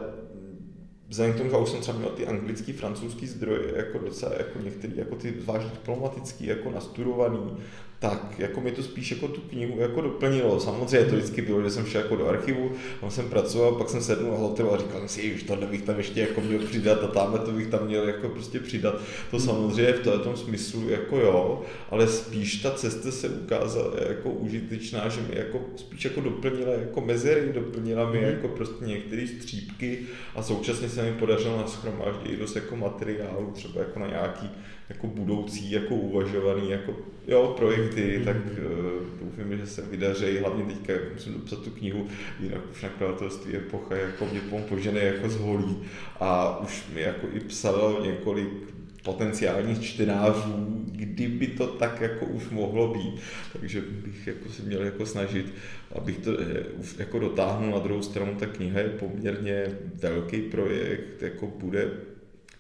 [1.10, 4.60] vzhledem k tomu, že už jsem třeba měl ty anglický, francouzský zdroje, jako docela jako
[4.60, 7.58] některý, jako ty zvlášť diplomatický, jako nastudovaný,
[8.00, 10.60] tak jako mi to spíš jako tu knihu jako doplnilo.
[10.60, 14.02] Samozřejmě to vždycky bylo, že jsem šel jako do archivu, tam jsem pracoval, pak jsem
[14.02, 17.04] sednul na hotelu a říkal jsem si, že tohle bych tam ještě jako měl přidat
[17.04, 19.02] a tamhle to bych tam měl jako prostě přidat.
[19.32, 25.10] To samozřejmě v tom smyslu jako jo, ale spíš ta cesta se ukázala jako užitečná,
[25.10, 28.30] že mi jako spíš jako doplnila jako mezery, doplnila mi mhm.
[28.30, 30.00] jako prostě některé střípky
[30.36, 34.50] a současně se mi podařilo naschromáždit dost jako materiálu, třeba jako na nějaký
[34.90, 36.96] jako budoucí, jako uvažovaný jako,
[37.28, 38.26] jo, projekty, mm-hmm.
[38.26, 42.08] tak uh, doufám, že se vydaří, hlavně teďka musím dopsat tu knihu,
[42.40, 45.78] jinak už nakladatelství Epocha jako mě požené jako zholí
[46.20, 52.94] a už mi jako i psalo několik potenciálních čtenářů, kdyby to tak jako už mohlo
[52.94, 53.22] být.
[53.54, 55.54] Takže bych jako si měl jako snažit,
[55.96, 58.36] abych to eh, už jako dotáhnul na druhou stranu.
[58.36, 61.92] Ta kniha je poměrně velký projekt, jako bude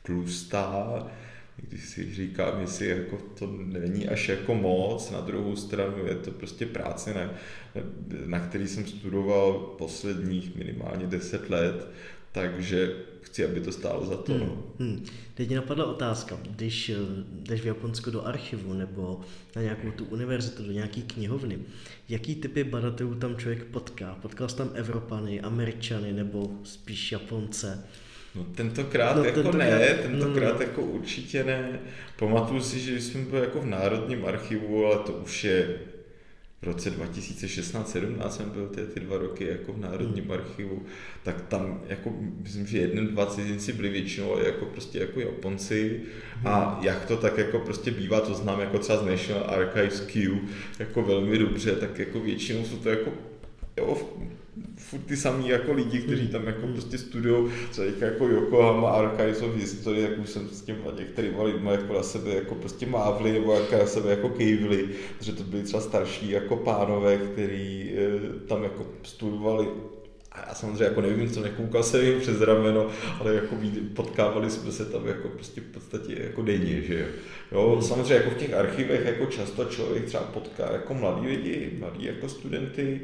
[0.03, 1.07] tlustá,
[1.57, 6.31] když si říkám, jestli jako to není až jako moc, na druhou stranu je to
[6.31, 7.33] prostě práce, na,
[8.25, 11.87] na který jsem studoval posledních minimálně 10 let,
[12.31, 14.33] takže chci, aby to stálo za to.
[14.33, 14.41] Hmm.
[14.41, 14.63] No.
[14.79, 15.05] Hmm.
[15.33, 16.95] Teď mě napadla otázka, když eh,
[17.31, 19.21] jdeš v Japonsku do archivu nebo
[19.55, 21.59] na nějakou tu univerzitu, do nějaký knihovny,
[22.09, 24.17] jaký typy badatelů tam člověk potká?
[24.21, 27.83] Potkal jsi tam Evropany, Američany nebo spíš Japonce?
[28.35, 31.79] No tentokrát no, jako tentokrát, ne, tentokrát no, jako určitě ne.
[32.19, 35.79] Pamatuju si, že jsme byli jako v Národním archivu, ale to už je
[36.61, 40.33] v roce 2016-17 jsem byl ty, ty dva roky jako v Národním hmm.
[40.33, 40.83] archivu,
[41.23, 46.01] tak tam jako, myslím, že jeden, dva cizinci byli většinou jako prostě jako Japonci
[46.33, 46.47] hmm.
[46.47, 50.41] a jak to tak jako prostě bývá, to znám jako třeba z National Archives Q
[50.79, 53.11] jako velmi dobře, tak jako většinou jsou to jako
[53.77, 53.97] jo,
[54.77, 56.31] furt ty samý jako lidi, kteří hmm.
[56.31, 60.79] tam jako prostě studují, třeba jako Yokohama Archives of History, jak už jsem s těmi
[60.97, 65.33] některými lidmi jako na sebe jako prostě mávli, nebo jako na sebe jako kejvli, protože
[65.33, 69.67] to byli třeba starší jako pánové, kteří e, tam jako studovali
[70.31, 72.89] a já samozřejmě jako nevím, co nekoukal se jim přes rameno,
[73.19, 73.55] ale jako
[73.93, 77.05] potkávali jsme se tam jako prostě v podstatě jako denně, že jo.
[77.51, 77.81] jo hmm.
[77.81, 82.29] samozřejmě jako v těch archivech jako často člověk třeba potká jako mladí lidi, mladí jako
[82.29, 83.01] studenty,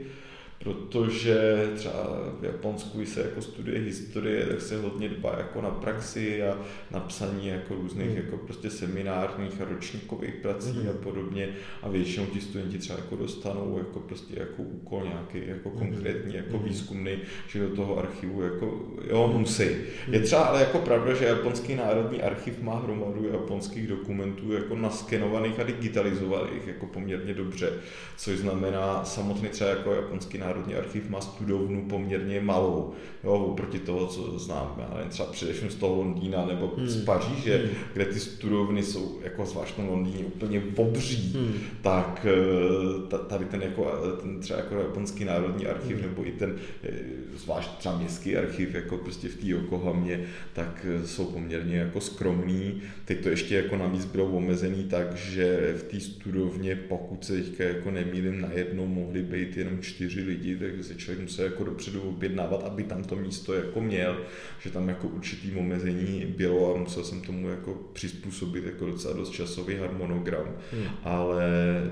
[0.64, 1.94] protože třeba
[2.40, 6.58] v Japonsku, se jako studuje historie, tak se hodně dbá jako na praxi a
[6.92, 8.16] na psaní jako různých mm.
[8.16, 10.90] jako prostě seminárních a ročníkových prací mm.
[10.90, 11.50] a podobně
[11.82, 15.76] a většinou ti studenti třeba jako dostanou jako prostě jako úkol nějaký jako mm.
[15.78, 16.64] konkrétní jako mm.
[16.64, 19.68] výzkumný, že do toho archivu jako jo musí.
[20.08, 25.60] Je třeba ale jako pravda, že Japonský národní archiv má hromadu japonských dokumentů jako naskenovaných
[25.60, 27.74] a digitalizovaných jako poměrně dobře,
[28.18, 33.80] což znamená samotný třeba jako Japonský národní Národní archiv má studovnu poměrně malou, jo, oproti
[33.80, 36.88] toho, co znám, já nevím, třeba především z toho Londýna nebo hmm.
[36.88, 37.70] z Paříže, hmm.
[37.94, 41.54] kde ty studovny jsou, jako zvlášť v Londýně, úplně obří, hmm.
[41.82, 46.02] tak eh, tady ten, jako, ten třeba jako japonský národní archiv, hmm.
[46.02, 46.90] nebo i ten, eh,
[47.36, 52.82] zvlášť třeba městský archiv, jako prostě v té Yokohamě, tak eh, jsou poměrně jako skromný.
[53.06, 57.64] Teď to ještě jako navíc bylo omezený tak, že v té studovně, pokud se teďka
[57.64, 62.02] jako nemýlím, najednou mohli být jenom čtyři lidi lidi, takže si člověk musel jako dopředu
[62.02, 64.18] objednávat, aby tam to místo jako měl,
[64.60, 69.30] že tam jako určitý omezení bylo a musel jsem tomu jako přizpůsobit jako docela dost
[69.30, 70.86] časový harmonogram, hmm.
[71.04, 71.46] ale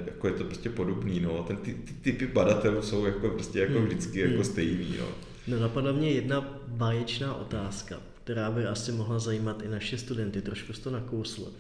[0.06, 3.74] jako je to prostě podobný, no, ten ty, ty typy badatelů jsou jako prostě jako
[3.74, 3.86] hmm.
[3.86, 4.44] vždycky jako hmm.
[4.44, 5.08] stejný, no.
[5.48, 10.74] No napadla mě jedna báječná otázka, která by asi mohla zajímat i naše studenty, trošku
[10.74, 11.52] to nakouslo.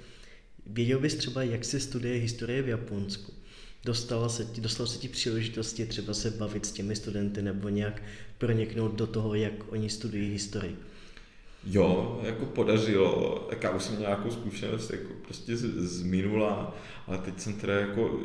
[0.65, 3.33] Věděl bys třeba, jak se studuje historie v Japonsku?
[3.85, 8.03] Dostala se ti, dostala se ti příležitosti třeba se bavit s těmi studenty nebo nějak
[8.37, 10.75] proniknout do toho, jak oni studují historii?
[11.65, 17.17] Jo, jako podařilo, tak já už jsem nějakou zkušenost jako prostě z, z minula, ale
[17.17, 18.19] teď jsem teda jako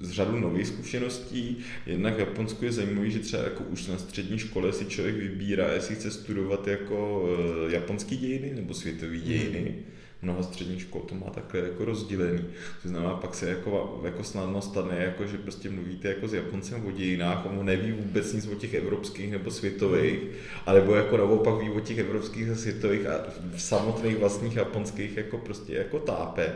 [0.00, 1.56] z řadu nových zkušeností.
[1.86, 5.72] Jednak v Japonsku je zajímavý, že třeba jako už na střední škole si člověk vybírá,
[5.72, 9.60] jestli chce studovat jako uh, japonský dějiny nebo světové dějiny.
[9.60, 12.44] Mm mnoha středních škol to má takhle jako rozdělený.
[12.82, 16.86] To znamená, pak se jako, jako snadno stane, jako, že prostě mluvíte jako s Japoncem
[16.86, 20.18] o dějinách, on neví vůbec nic o těch evropských nebo světových,
[20.66, 23.12] alebo jako naopak ví o těch evropských a světových a
[23.54, 26.52] v samotných vlastních japonských jako prostě jako tápe.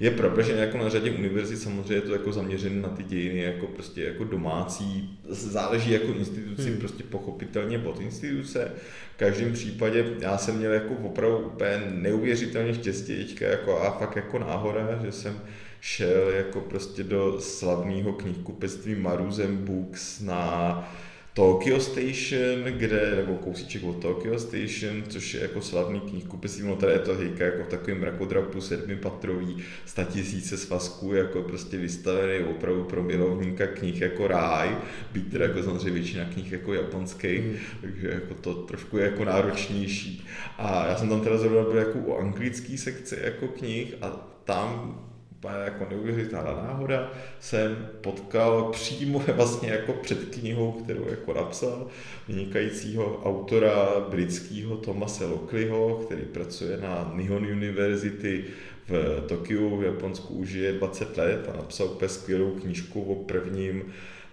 [0.00, 3.40] Je pravda, že jako na řadě univerzit samozřejmě je to jako zaměřené na ty dějiny
[3.40, 6.78] jako prostě jako domácí, záleží jako instituci, hmm.
[6.78, 8.72] prostě pochopitelně od instituce.
[9.14, 14.16] V každém případě já jsem měl jako opravdu úplně neuvěřitelně štěstí teďka jako a fakt
[14.16, 15.40] jako náhoda, že jsem
[15.80, 20.92] šel jako prostě do slavného knihkupectví Maruzem Books na
[21.34, 26.92] Tokyo Station, kde, nebo kousíček od Tokyo Station, což je jako slavný knihkupectví, no tady
[26.92, 32.84] je to hejka jako v takovém mrakodrapu sedmipatrový, sta tisíce svazků, jako prostě vystavený opravdu
[32.84, 34.76] pro milovníka knih jako ráj,
[35.12, 37.56] být teda jako samozřejmě většina knih jako japonských, mm.
[37.80, 40.26] takže jako to trošku je jako náročnější.
[40.58, 44.10] A já jsem tam teda zrovna byl jako u anglické sekce jako knih a
[44.44, 45.00] tam
[45.48, 51.86] jako neuvěřitelná náhoda, jsem potkal přímo vlastně jako před knihou, kterou jako napsal,
[52.28, 58.44] vynikajícího autora britského Tomase Lockleyho, který pracuje na Nihon University
[58.88, 63.92] v Tokiu v Japonsku už je 20 let a napsal úplně skvělou knížku o prvním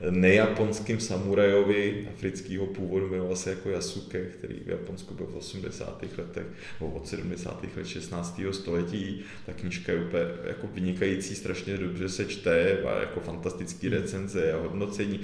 [0.10, 6.02] nejaponským samurajovi afrického původu, jmenoval se jako Yasuke, který v Japonsku byl v 80.
[6.18, 6.46] letech,
[6.80, 7.64] nebo od 70.
[7.78, 8.42] let 16.
[8.52, 9.24] století.
[9.46, 14.58] Ta knižka je úplně jako vynikající, strašně dobře se čte, má jako fantastický recenze a
[14.58, 15.20] hodnocení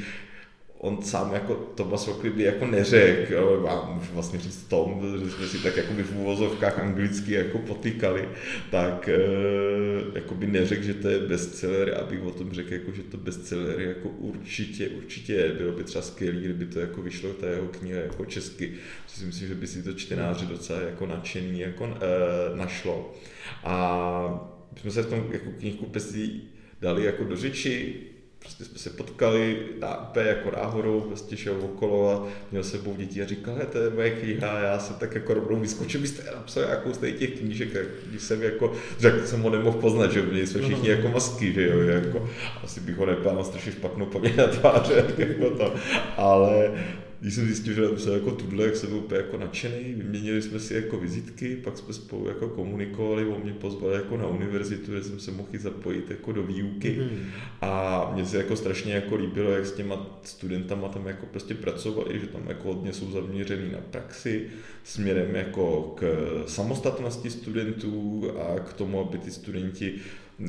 [0.84, 5.32] on sám jako Thomas Oakley by jako neřekl, ale já můžu vlastně říct Tom, že
[5.32, 8.30] jsme si tak jako by v úvozovkách anglicky jako potýkali,
[8.72, 9.20] tak e,
[10.16, 13.82] jako by neřekl, že to je bestseller, abych o tom řekl, jako, že to bestseller
[13.82, 15.54] jako určitě, určitě je.
[15.54, 18.74] Bylo by třeba skvělé, kdyby to jako vyšlo ta jeho kniha jako česky.
[19.08, 23.14] Si myslím, že by si to čtenáři docela jako nadšený jako e, našlo.
[23.64, 26.42] A my jsme se v tom jako knihkupectví
[26.82, 27.96] dali jako do řeči,
[28.44, 33.22] prostě jsme se potkali na, úplně jako náhodou, prostě šel okolo a měl sebou děti
[33.22, 36.94] a říkal, to je moje kniha, já jsem tak jako rovnou vyskočil, byste napsal nějakou
[36.94, 37.70] z těch knížek,
[38.10, 41.68] když jsem jako, řekl jsem ho nemohl poznat, že měli jsme všichni jako masky, že
[41.68, 42.30] jo, jako,
[42.64, 45.74] asi bych ho nepál, strašně špatnou paměť na tváře, jako to,
[46.18, 46.72] ale
[47.24, 50.60] když jsem zjistil, že napsal jako tuhle, jak jsem byl úplně jako nadšený, vyměnili jsme
[50.60, 55.04] si jako vizitky, pak jsme spolu jako komunikovali, on mě pozval jako na univerzitu, kde
[55.04, 57.26] jsem se mohl zapojit jako do výuky mm.
[57.62, 62.20] a mně se jako strašně jako líbilo, jak s těma studentama tam jako prostě pracovali,
[62.20, 64.48] že tam jako hodně jsou zaměřený na praxi,
[64.84, 66.04] směrem jako k
[66.48, 69.94] samostatnosti studentů a k tomu, aby ty studenti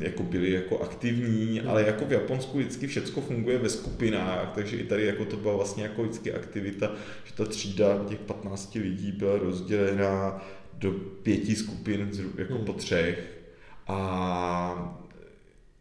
[0.03, 4.85] jako byli jako aktivní, ale jako v Japonsku vždycky všechno funguje ve skupinách, takže i
[4.85, 6.93] tady jako to byla vlastně jako vždycky aktivita,
[7.25, 13.39] že ta třída těch 15 lidí byla rozdělená do pěti skupin jako po třech.
[13.87, 15.01] A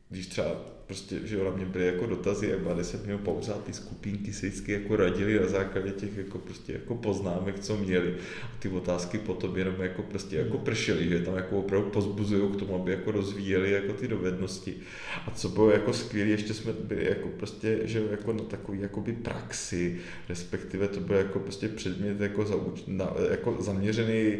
[0.09, 3.73] když třeba prostě, že na mě byly jako dotazy, jak byla 10 minut pauza, ty
[3.73, 8.15] skupinky se vždycky jako radili na základě těch jako prostě jako poznámek, co měli.
[8.43, 12.55] A ty otázky potom jenom jako prostě jako pršely, že tam jako opravdu pozbuzují k
[12.55, 14.75] tomu, aby jako rozvíjeli jako ty dovednosti.
[15.27, 19.13] A co bylo jako skvělé, ještě jsme byli jako prostě, že jako na takový jakoby
[19.13, 24.37] praxi, respektive to byl jako prostě předmět jako, zauč, na, jako zaměřený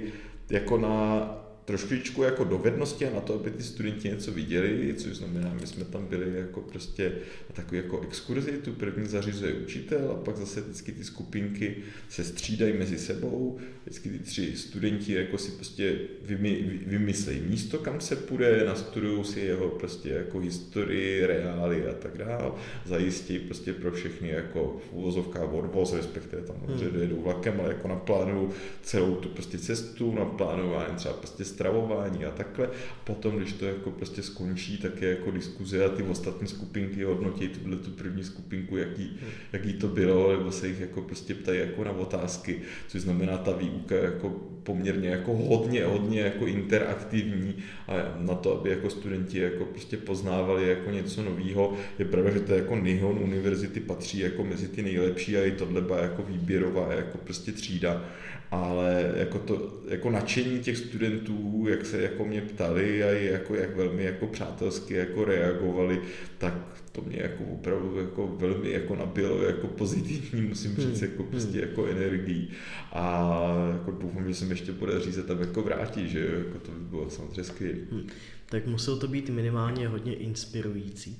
[0.49, 5.53] jako na trošičku jako dovednosti a na to, aby ty studenti něco viděli, což znamená,
[5.61, 7.11] my jsme tam byli jako prostě
[7.49, 11.75] na takový jako exkurzi, tu první zařizuje učitel a pak zase vždycky ty skupinky
[12.09, 18.01] se střídají mezi sebou, vždycky ty tři studenti jako si prostě vymy, vymyslejí místo, kam
[18.01, 22.51] se půjde, nastudují si jeho prostě jako historii, reály a tak dále,
[22.85, 26.93] zajistí prostě pro všechny jako v úvozovkách odvoz, respektive tam hmm.
[26.93, 28.49] dojedou vlakem, ale jako naplánují
[28.81, 32.69] celou tu prostě cestu, naplánování třeba prostě stravování a takhle.
[33.03, 37.47] Potom, když to jako prostě skončí, tak je jako diskuze a ty ostatní skupinky hodnotí
[37.47, 39.17] tuhle tu první skupinku, jaký,
[39.53, 43.51] jaký to bylo, nebo se jich jako prostě ptají jako na otázky, což znamená ta
[43.51, 44.29] výuka jako
[44.63, 47.55] poměrně jako hodně, hodně jako interaktivní
[47.87, 51.73] a na to, aby jako studenti jako prostě poznávali jako něco nového.
[51.99, 55.81] Je pravda, že to jako Nihon univerzity patří jako mezi ty nejlepší a i tohle
[55.81, 58.05] byla jako výběrová jako prostě třída
[58.53, 63.75] ale jako to, jako nadšení těch studentů, jak se jako mě ptali a jako, jak
[63.75, 66.01] velmi jako přátelsky jako reagovali,
[66.37, 66.53] tak
[66.91, 71.11] to mě jako opravdu jako velmi jako nabilo jako pozitivní, musím říct, hmm.
[71.11, 71.69] jako prostě hmm.
[71.69, 72.49] jako energií.
[72.91, 73.39] A
[73.71, 76.85] jako doufám, že se mi ještě podaří se tam jako vrátit, že jako to by
[76.89, 77.77] bylo samozřejmě skvělé.
[77.91, 78.07] Hmm.
[78.45, 81.17] Tak muselo to být minimálně hodně inspirující,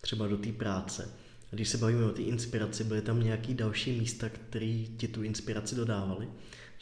[0.00, 1.08] třeba do té práce.
[1.52, 5.22] A když se bavíme o té inspiraci, byly tam nějaký další místa, které ti tu
[5.22, 6.28] inspiraci dodávali?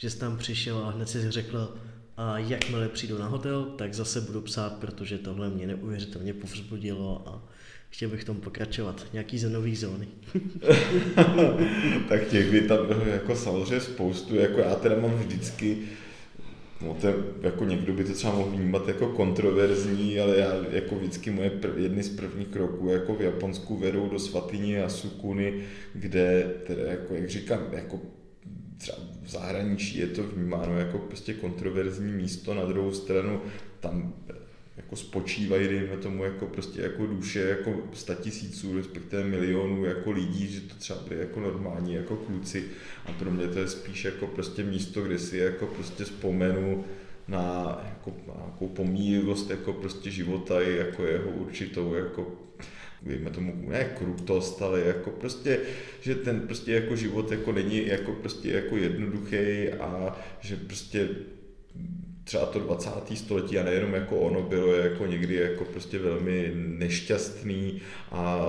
[0.03, 1.73] Že jsi tam přišel a hned si řekl,
[2.17, 7.43] a jakmile přijdu na hotel, tak zase budu psát, protože tohle mě neuvěřitelně povzbudilo a
[7.89, 9.05] chtěl bych tom pokračovat.
[9.13, 10.07] Nějaký zenový zóny.
[12.09, 15.77] tak těch by tam jako samozřejmě spoustu, jako já teda mám vždycky
[16.81, 20.95] No to je, jako někdo by to třeba mohl vnímat jako kontroverzní, ale já jako
[20.95, 25.63] vždycky moje prv, jedny z prvních kroků jako v Japonsku vedou do svatyně Asukuni,
[25.93, 27.99] kde teda jako, jak říkám, jako
[28.77, 33.41] třeba v zahraničí je to vnímáno jako prostě kontroverzní místo, na druhou stranu
[33.79, 34.13] tam
[34.77, 40.47] jako spočívají, dejme tomu, jako prostě jako duše jako sta tisíců, respektive milionů jako lidí,
[40.47, 42.65] že to třeba byly jako normální jako kluci.
[43.05, 46.85] A pro mě to je spíš jako prostě místo, kde si jako prostě vzpomenu
[47.27, 52.31] na jako nějakou pomíjivost jako prostě života i jako jeho určitou jako
[53.05, 55.59] dejme tomu, ne krutost, ale jako prostě,
[56.01, 61.09] že ten prostě jako život jako není jako prostě jako jednoduchý a že prostě
[62.23, 62.89] třeba to 20.
[63.13, 67.81] století a nejenom jako ono bylo jako někdy jako prostě velmi nešťastný
[68.11, 68.45] a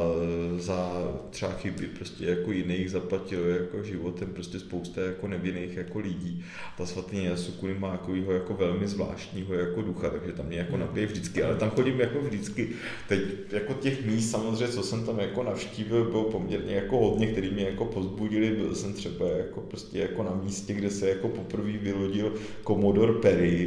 [0.56, 6.44] za třeba chyby prostě jako jiných zaplatilo jako životem prostě spousta jako nevinných jako lidí.
[6.76, 11.06] Ta svatyně Yasukuni má jako, jako velmi zvláštního jako ducha, takže tam mě jako napije
[11.06, 12.68] vždycky, ale tam chodím jako vždycky.
[13.08, 13.20] Teď
[13.52, 17.64] jako těch míst samozřejmě, co jsem tam jako navštívil, bylo poměrně jako hodně, který mě
[17.64, 22.32] jako pozbudili, byl jsem třeba jako prostě jako na místě, kde se jako poprvé vylodil
[22.66, 23.63] Commodore Perry,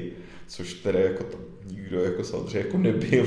[0.48, 1.42] což teda jako tam
[1.88, 3.26] nikdo jako samozřejmě jako nebyl,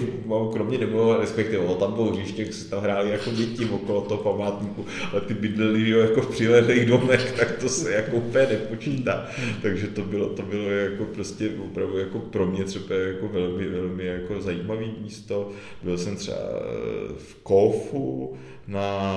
[0.52, 4.86] kromě nebo respektive tam bylo hřiště, jak se tam hráli jako děti okolo toho památníku,
[5.12, 9.26] ale ty bydleli jo, jako v přilehlých domech, tak to se jako úplně nepočítá.
[9.62, 14.06] Takže to bylo, to bylo jako prostě opravdu jako pro mě třeba jako velmi, velmi
[14.06, 15.50] jako zajímavý místo.
[15.82, 16.38] Byl jsem třeba
[17.18, 19.14] v Kofu, na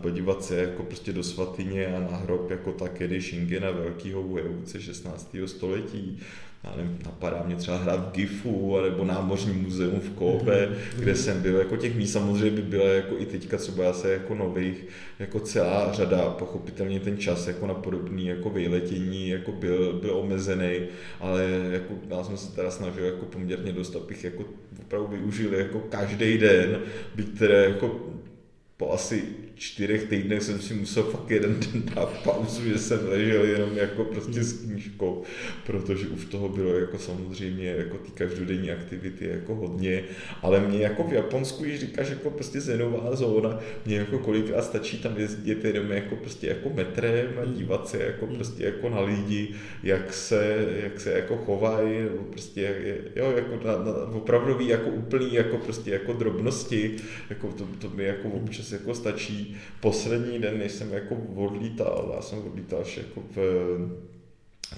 [0.00, 5.36] podívat se jako prostě do svatyně a na hrob jako Takedy Shingena, velkého vojevůdce 16.
[5.46, 6.20] století
[6.64, 11.00] já nevím, napadá mě třeba hrát v GIFu, nebo Námořní muzeum v Kobe, mm-hmm.
[11.00, 14.12] kde jsem byl, jako těch míst samozřejmě by bylo jako i teďka třeba já se
[14.12, 14.86] jako nových,
[15.18, 20.80] jako celá řada, pochopitelně ten čas jako na podobný jako vyletění jako byl, byl omezený,
[21.20, 24.44] ale jako já jsem se teda snažil jako poměrně dost, abych jako
[24.80, 26.78] opravdu využil jako každý den,
[27.14, 28.00] byť teda jako
[28.76, 29.22] po asi
[29.60, 34.04] čtyřech týdnech jsem si musel fakt jeden den dát pauzu, že jsem ležel jenom jako
[34.04, 35.22] prostě s knížkou,
[35.66, 40.04] protože už toho bylo jako samozřejmě jako ty každodenní aktivity jako hodně,
[40.42, 44.98] ale mě jako v Japonsku, když říkáš jako prostě zenová zóna, mě jako kolikrát stačí
[44.98, 49.54] tam jezdit jenom jako prostě jako metrem a dívat se jako prostě jako na lidi,
[49.82, 52.74] jak se, jak se jako chovají, nebo prostě
[53.16, 56.96] jo, jako na, na opravdový jako úplný jako prostě jako drobnosti,
[57.30, 59.49] jako to, to mi jako občas jako stačí
[59.80, 63.38] poslední den, než jsem jako odlítal, já jsem odlítal až jako v,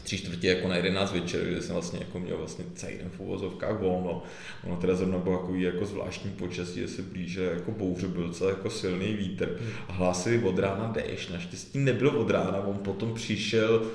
[0.03, 3.20] tři čtvrtě jako na 11 večer, kde jsem vlastně jako měl vlastně celý den v
[3.20, 4.23] uvozovkách volno.
[4.64, 8.51] Ono teda zrovna bylo jako, jako zvláštní počasí, že se blíže jako bouře, byl docela
[8.51, 9.59] jako silný vítr
[9.89, 11.31] a hlásili od rána déšť.
[11.31, 13.87] Naštěstí nebyl od rána, on potom přišel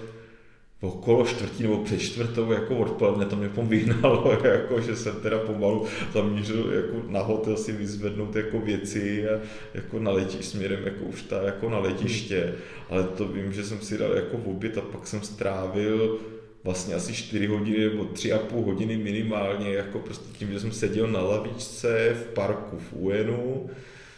[0.82, 5.40] okolo čtvrtí nebo před čtvrtou jako odpoledne to mě pom vyhnalo, jako, že jsem teda
[5.40, 9.40] pomalu zamířil jako na hotel si vyzvednout jako věci a
[9.74, 12.54] jako na letiště, směrem jako už ta, jako na letiště,
[12.90, 16.20] ale to vím, že jsem si dal jako v oběd a pak jsem strávil
[16.64, 21.22] vlastně asi 4 hodiny nebo 3,5 hodiny minimálně, jako prostě tím, že jsem seděl na
[21.22, 23.70] lavičce v parku v Uenu,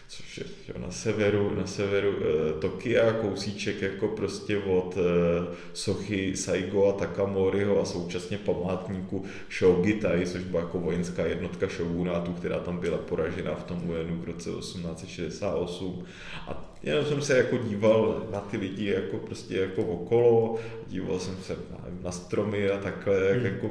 [0.09, 5.01] což je jo, na severu, na severu e, Tokia, kousíček jako prostě od e,
[5.73, 9.25] sochy Saigo a Takamoriho a současně památníku
[9.59, 14.23] Shogitai, což byla jako vojenská jednotka shogunátu, která tam byla poražena v tom Uenu v
[14.23, 16.05] roce 1868
[16.47, 21.35] a jenom jsem se jako díval na ty lidi jako prostě jako okolo, díval jsem
[21.43, 23.45] se na, na stromy a takhle, hmm.
[23.45, 23.69] jako,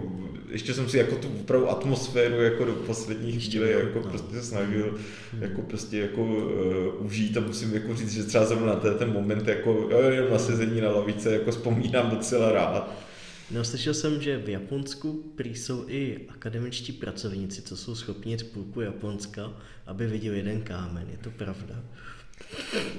[0.49, 4.11] ještě jsem si jako tu opravdu atmosféru jako do posledních chvíli jako no.
[4.11, 4.99] prostě snažil
[5.33, 5.43] hmm.
[5.43, 9.49] jako prostě jako uh, užít a musím jako říct, že třeba zrovna na ten moment
[9.49, 13.09] jako jo, jenom na sezení na lavice jako vzpomínám docela rád.
[13.51, 18.53] No, slyšel jsem, že v Japonsku prý jsou i akademičtí pracovníci, co jsou schopni jít
[18.53, 19.53] půlku Japonska,
[19.87, 21.07] aby viděl jeden kámen.
[21.11, 21.83] Je to pravda?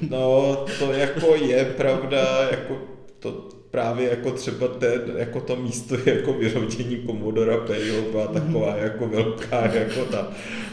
[0.09, 2.77] No, to jako je pravda, jako
[3.19, 9.07] to právě jako třeba ten, jako to místo jako vyrodění Komodora Perryho byla taková jako
[9.07, 10.27] velká, jako ta,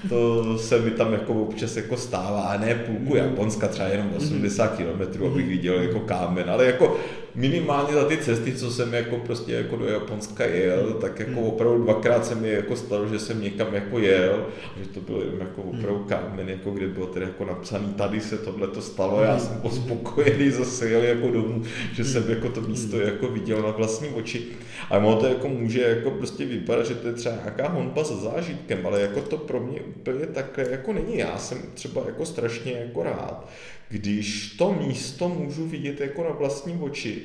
[0.08, 5.24] to se mi tam jako občas jako stává, ne půlku Japonska, třeba jenom 80 km,
[5.24, 7.00] abych viděl jako kámen, ale jako
[7.36, 11.48] minimálně za ty cesty, co jsem jako prostě jako do Japonska jel, tak jako hmm.
[11.48, 14.46] opravdu dvakrát se mi jako stalo, že jsem někam jako jel,
[14.82, 15.78] že to bylo jenom jako hmm.
[15.78, 19.60] opravdu kámen, jako kde bylo tedy jako napsaný, tady se tohle to stalo, já jsem
[19.60, 21.62] byl spokojený zase jel jako domů,
[21.92, 22.30] že jsem hmm.
[22.32, 24.42] jako to místo jako viděl na vlastní oči.
[24.90, 28.16] A ono to jako může jako prostě vypadat, že to je třeba nějaká honba za
[28.16, 31.18] zážitkem, ale jako to pro mě úplně takhle jako není.
[31.18, 33.48] Já jsem třeba jako strašně jako rád,
[33.88, 37.22] když to místo můžu vidět jako na vlastní oči,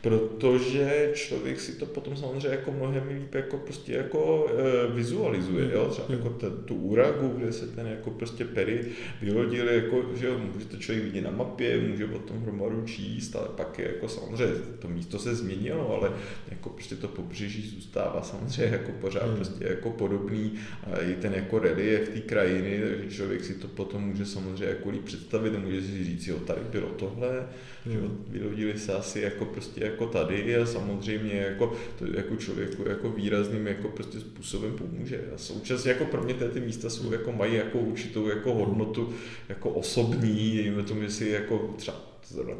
[0.00, 5.88] protože člověk si to potom samozřejmě jako mnohem líp jako prostě jako e, vizualizuje, jo?
[5.90, 8.84] třeba jako ten, tu úragu, kde se ten jako prostě pery
[9.22, 13.36] vylodil, jako, že jo, může to člověk vidět na mapě, může o tom hromadu číst,
[13.36, 16.12] ale pak je jako samozřejmě, to místo se změnilo, ale
[16.50, 19.36] jako prostě to pobřeží zůstává samozřejmě jako pořád hmm.
[19.36, 20.52] prostě jako podobný
[20.84, 24.90] a i ten jako relief té krajiny, takže člověk si to potom může samozřejmě jako
[24.90, 27.46] líp představit a může si říct, jo, tady bylo tohle,
[27.86, 33.10] že vylodili se asi jako prostě jako tady a samozřejmě jako to jako člověku jako
[33.10, 35.24] výrazným jako prostě způsobem pomůže.
[35.34, 39.12] A současně jako pro mě ty místa jsou jako mají jako určitou jako hodnotu
[39.48, 42.08] jako osobní, dejme tomu, že si jako třeba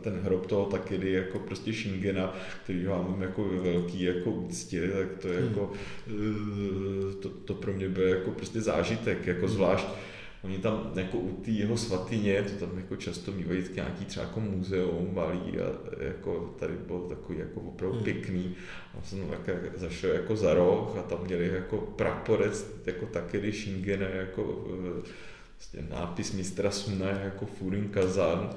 [0.01, 5.23] ten hrob toho taky jako prostě Shingena, který ho mám jako velký jako úctě, tak
[5.23, 5.73] to je jako,
[6.07, 7.15] hmm.
[7.21, 9.87] to, to, pro mě byl jako prostě zážitek, jako zvlášť
[10.43, 14.41] Oni tam jako u té jeho svatyně, to tam jako často mývají nějaký třeba jako
[14.41, 15.73] muzeum malý a
[16.05, 18.05] jako tady bylo takový jako opravdu hmm.
[18.05, 18.55] pěkný.
[18.99, 24.11] A jsem tak zašel jako za roh a tam měli jako praporec jako Takedy Shingene
[24.15, 24.65] jako
[25.59, 28.51] vlastně nápis mistra Suna jako Furin Kazan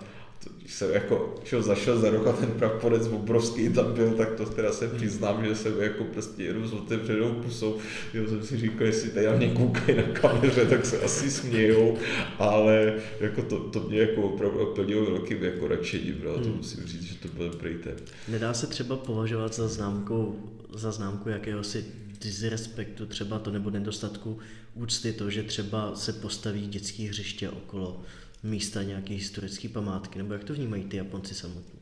[0.68, 4.72] jsem jako šel, zašel za rok a ten praporec obrovský tam byl, tak to teda
[4.72, 7.78] se přiznám, že jsem jako prostě jenom s otevřenou pusou,
[8.14, 11.98] jo, jsem si říkal, jestli tady na mě koukají na kameře, tak se asi smějou,
[12.40, 16.58] ale jako to, to mě jako opravdu plnilo velkým jako radšením, no, to hmm.
[16.58, 17.50] musím říct, že to byl
[17.84, 17.96] ten.
[18.28, 21.86] Nedá se třeba považovat za známku, za známku jakéhosi
[22.22, 24.40] disrespektu třeba to nebo nedostatku
[24.76, 28.02] úcty to, že třeba se postaví dětský hřiště okolo
[28.44, 31.80] místa nějaké historické památky, nebo jak to vnímají ty Japonci samotní?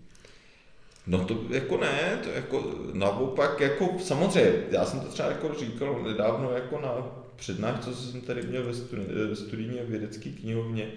[1.08, 6.04] No to jako ne, to jako naopak, jako samozřejmě, já jsem to třeba jako říkal
[6.04, 6.92] nedávno jako na
[7.36, 10.92] přednášce, co jsem tady měl ve, studi- studijně vědecké knihovně,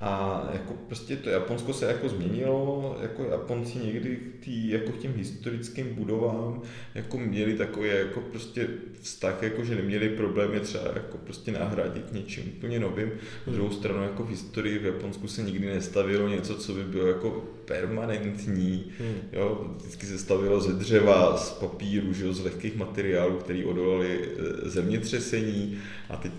[0.00, 5.12] a jako prostě to Japonsko se jako změnilo, jako Japonci někdy tý, jako k těm
[5.16, 6.62] historickým budovám
[6.94, 8.68] jako měli takový jako prostě
[9.02, 13.10] vztah, jako že neměli problémy třeba jako prostě nahradit něčím úplně novým.
[13.46, 17.06] Na druhou stranu jako v historii v Japonsku se nikdy nestavilo něco, co by bylo
[17.06, 17.30] jako
[17.64, 18.92] permanentní.
[18.98, 19.16] Hmm.
[19.32, 24.20] Jo, vždycky se stavilo ze dřeva, z papíru, že jo, z lehkých materiálů, které odolaly
[24.20, 25.78] e, zemětřesení
[26.08, 26.32] a teď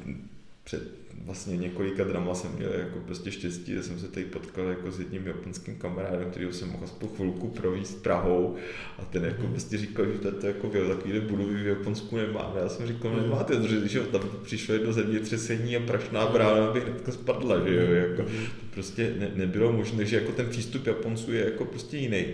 [0.64, 4.92] před vlastně několika drama jsem měl jako prostě štěstí, že jsem se tady potkal jako
[4.92, 8.56] s jedním japonským kamarádem, který jsem mohl aspoň chvilku províst Prahou
[9.00, 9.52] a ten jako mm.
[9.52, 12.60] prostě říkal, že to, to jako takové budovy v Japonsku nemáme.
[12.60, 13.22] Já jsem říkal, mm.
[13.22, 17.94] nemáte, protože když tam přišlo jedno zemětřesení a prašná brána by hned spadla, že jo,
[17.94, 22.26] jako, to prostě ne, nebylo možné, že jako ten přístup Japonců je jako prostě jiný.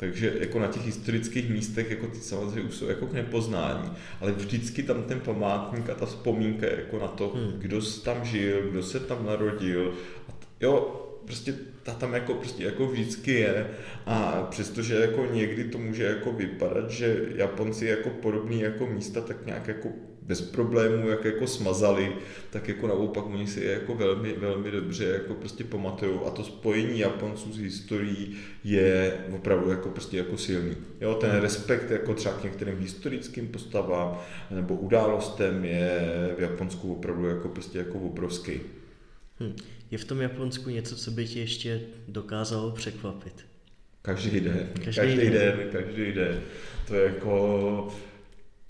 [0.00, 4.32] Takže jako na těch historických místech jako ty samozřejmě už jsou jako k nepoznání, ale
[4.32, 7.52] vždycky tam ten památník a ta vzpomínka jako na to, hmm.
[7.58, 9.94] kdo tam žil, kdo se tam narodil.
[10.28, 13.70] A t- jo, prostě ta tam jako, prostě jako vždycky je
[14.06, 19.46] a přestože jako někdy to může jako vypadat, že Japonci jako podobný jako místa tak
[19.46, 19.88] nějak jako
[20.22, 22.12] bez problémů, jak jako smazali,
[22.50, 26.44] tak jako naopak oni si je jako velmi, velmi dobře jako prostě pamatují a to
[26.44, 30.76] spojení Japonců s historií je opravdu jako prostě jako silný.
[31.00, 31.40] Jo, ten hmm.
[31.40, 34.18] respekt jako třeba k některým historickým postavám
[34.50, 36.00] nebo událostem je
[36.38, 38.60] v Japonsku opravdu jako prostě jako obrovský.
[39.40, 39.56] Hmm.
[39.90, 43.34] Je v tom Japonsku něco, co by tě ještě dokázalo překvapit?
[44.02, 45.32] Každý den, každý, každý den.
[45.32, 46.40] den, každý den.
[46.86, 47.88] To je jako,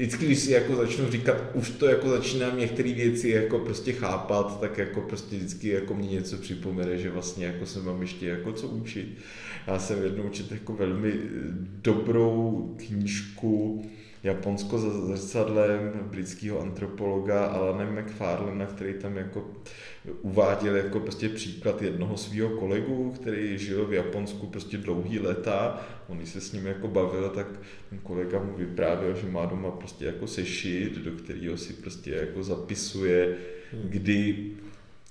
[0.01, 4.61] vždycky, když si jako začnu říkat, už to jako začínám některé věci jako prostě chápat,
[4.61, 8.53] tak jako prostě vždycky jako mě něco připomene, že vlastně jako se mám ještě jako
[8.53, 9.19] co učit.
[9.67, 11.13] Já jsem jednou učit jako velmi
[11.83, 13.85] dobrou knížku,
[14.23, 19.51] Japonsko za zrcadlem britského antropologa Alana McFarlana, který tam jako
[20.23, 25.87] uváděl jako prostě příklad jednoho svého kolegu, který žil v Japonsku prostě dlouhý leta.
[26.09, 27.47] On se s ním jako bavil, tak
[27.91, 32.43] ten kolega mu vyprávěl, že má doma prostě jako sešit, do kterého si prostě jako
[32.43, 33.37] zapisuje,
[33.73, 33.83] hmm.
[33.89, 34.51] kdy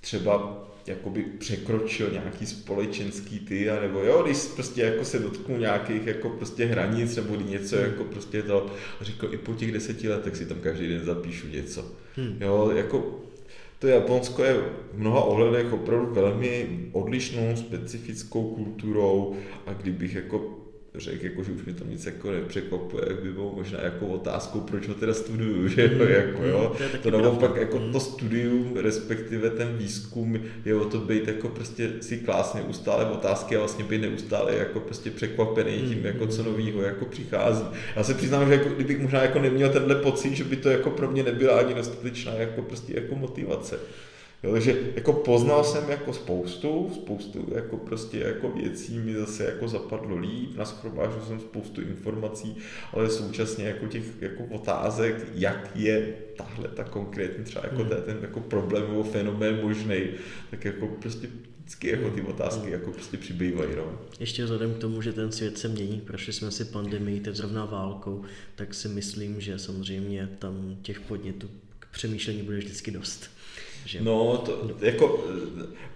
[0.02, 6.08] třeba jakoby překročil nějaký společenský ty, a nebo jo, když prostě jako se dotknu nějakých
[6.08, 7.86] jako prostě hranic nebo něco hmm.
[7.86, 8.66] jako prostě to,
[9.02, 11.86] říkal i po těch deseti letech si tam každý den zapíšu něco.
[12.16, 12.38] Hmm.
[12.42, 13.20] Jo, jako
[13.80, 14.54] to Japonsko je
[14.94, 19.36] v mnoha ohledech opravdu velmi odlišnou, specifickou kulturou
[19.66, 20.60] a kdybych jako
[20.96, 24.60] řekl, jako, že už mi tam nic jako nepřekvapuje, jak by bylo možná jako otázkou,
[24.60, 26.76] proč ho teda studuju, že jo, mm, jako, jo.
[27.02, 31.92] To, to naopak jako to studium, respektive ten výzkum je o to být jako prostě
[32.02, 36.44] si klás neustále otázky a vlastně být neustále jako prostě překvapený tím, mm, jako co
[36.44, 37.66] novýho jako přichází.
[37.96, 40.90] Já se přiznám, že jako, kdybych možná jako neměl tenhle pocit, že by to jako
[40.90, 43.80] pro mě nebyla ani dostatečná jako prostě jako motivace.
[44.44, 49.68] Jo, takže jako poznal jsem jako spoustu, spoustu jako prostě jako věcí mi zase jako
[49.68, 52.58] zapadlo líp, naschromážil jsem spoustu informací,
[52.94, 58.04] ale současně jako těch jako otázek, jak je tahle ta konkrétní třeba jako hmm.
[58.06, 60.04] ten jako problém nebo fenomén možný,
[60.52, 61.28] tak jako prostě
[61.60, 62.74] vždycky jako ty otázky hmm.
[62.74, 63.70] jako prostě přibývají.
[63.76, 64.00] No.
[64.20, 67.66] Ještě vzhledem k tomu, že ten svět se mění, prošli jsme si pandemii, teď zrovna
[67.66, 68.24] válkou,
[68.56, 73.39] tak si myslím, že samozřejmě tam těch podnětů k přemýšlení bude vždycky dost.
[73.86, 74.02] Že?
[74.02, 75.26] No, to jako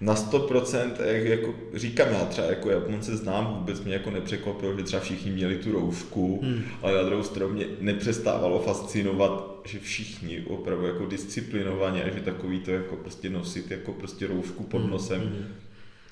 [0.02, 4.84] na 100%, jak jako říkám já třeba jako Japonce znám, vůbec mě jako nepřekvapilo, že
[4.84, 6.64] třeba všichni měli tu roušku, hmm.
[6.82, 12.72] ale na druhou stranu mě nepřestávalo fascinovat, že všichni opravdu jako disciplinovaně, že takový to
[12.72, 15.46] jako prostě nosit jako prostě roušku pod hmm, nosem, hmm.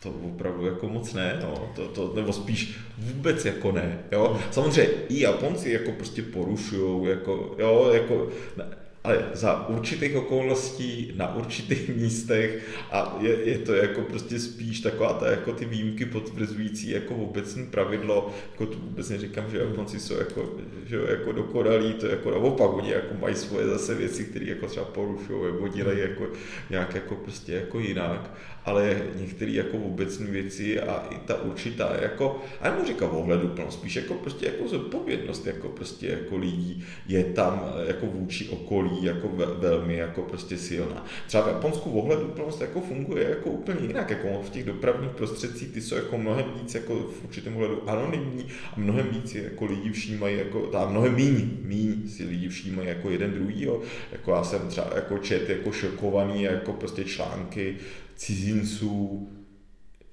[0.03, 4.28] to opravdu jako moc ne, no, to, to, nebo spíš vůbec jako ne, jo.
[4.28, 4.51] Hmm.
[4.51, 8.65] Samozřejmě i Japonci jako prostě porušují, jako, jo, jako, ne,
[9.03, 15.13] ale za určitých okolností, na určitých místech a je, je to jako prostě spíš taková
[15.13, 20.17] ta jako ty výjimky potvrzující jako obecné pravidlo, jako tu vůbec neříkám, že Japonci jsou
[20.17, 20.49] jako,
[20.85, 24.85] že jako dokonalí, to jako naopak, oni jako mají svoje zase věci, které jako třeba
[24.85, 26.27] porušují nebo dělají jako
[26.69, 28.31] nějak jako prostě jako jinak,
[28.66, 33.95] ale některé jako obecné věci a i ta určitá jako, a nemůžu říkat ohleduplnost, spíš
[33.95, 39.45] jako prostě jako zodpovědnost jako prostě jako lidí je tam jako vůči okolí jako ve,
[39.45, 41.05] velmi jako prostě silná.
[41.28, 45.82] Třeba v Japonsku ohleduplnost jako funguje jako úplně jinak, jako v těch dopravních prostředcích ty
[45.82, 50.38] jsou jako mnohem víc jako v určitém ohledu anonymní a mnohem víc jako lidi všímají
[50.38, 53.82] jako, tá, mnohem míň, míň si lidi všímají jako jeden druhýho,
[54.12, 57.78] jako já jsem třeba jako čet jako šokovaný jako prostě články
[58.22, 59.30] cizinců,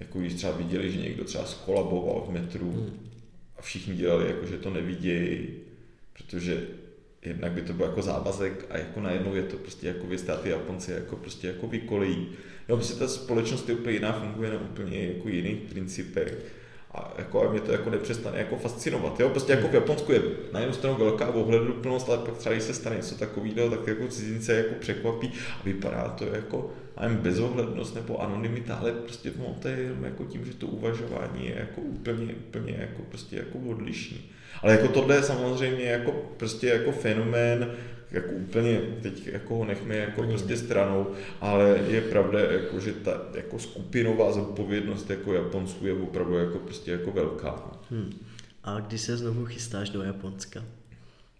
[0.01, 3.11] jako když třeba viděli, že někdo třeba skolaboval v metru hmm.
[3.59, 5.49] a všichni dělali jako, že to nevidějí,
[6.13, 6.67] protože
[7.23, 10.49] jednak by to byl jako závazek a jako najednou je to prostě jako věc, ty
[10.49, 12.29] Japonci jako prostě jako vykolejí.
[12.69, 16.53] Jo, prostě ta společnost je úplně jiná, funguje na úplně jako jiných principech
[16.95, 19.21] a jako a mě to jako nepřestane jako fascinovat.
[19.21, 19.29] Jo?
[19.29, 20.23] Prostě jako v Japonsku je
[20.53, 24.09] na jednu stranu velká ohleduplnost, ale pak třeba když se stane něco takového, tak jako
[24.09, 26.71] cizince jako překvapí a vypadá to jako
[27.01, 31.47] nevím, bezohlednost nebo anonymita, ale prostě no, to je jenom jako tím, že to uvažování
[31.47, 34.21] je jako úplně, úplně jako prostě jako odlišný.
[34.63, 37.71] Ale jako tohle je samozřejmě jako prostě jako fenomén,
[38.11, 41.07] jako úplně teď jako ho nechme jako prostě stranou,
[41.41, 46.91] ale je pravda, jako, že ta jako skupinová zodpovědnost jako Japonců je opravdu jako prostě
[46.91, 47.71] jako velká.
[47.91, 48.13] Hmm.
[48.65, 50.65] A kdy se znovu chystáš do Japonska?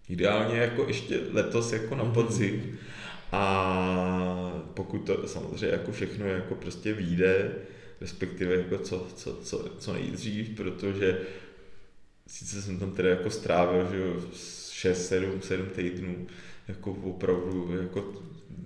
[0.09, 2.77] Ideálně jako ještě letos jako na podzim.
[3.31, 7.51] A pokud to samozřejmě jako všechno jako prostě vyjde,
[8.01, 11.21] respektive jako co, co, co, co nejdřív, protože
[12.27, 14.27] sice jsem tam teda jako strávil, že
[14.71, 16.27] 6, 7, 7 týdnů,
[16.69, 18.03] jako opravdu jako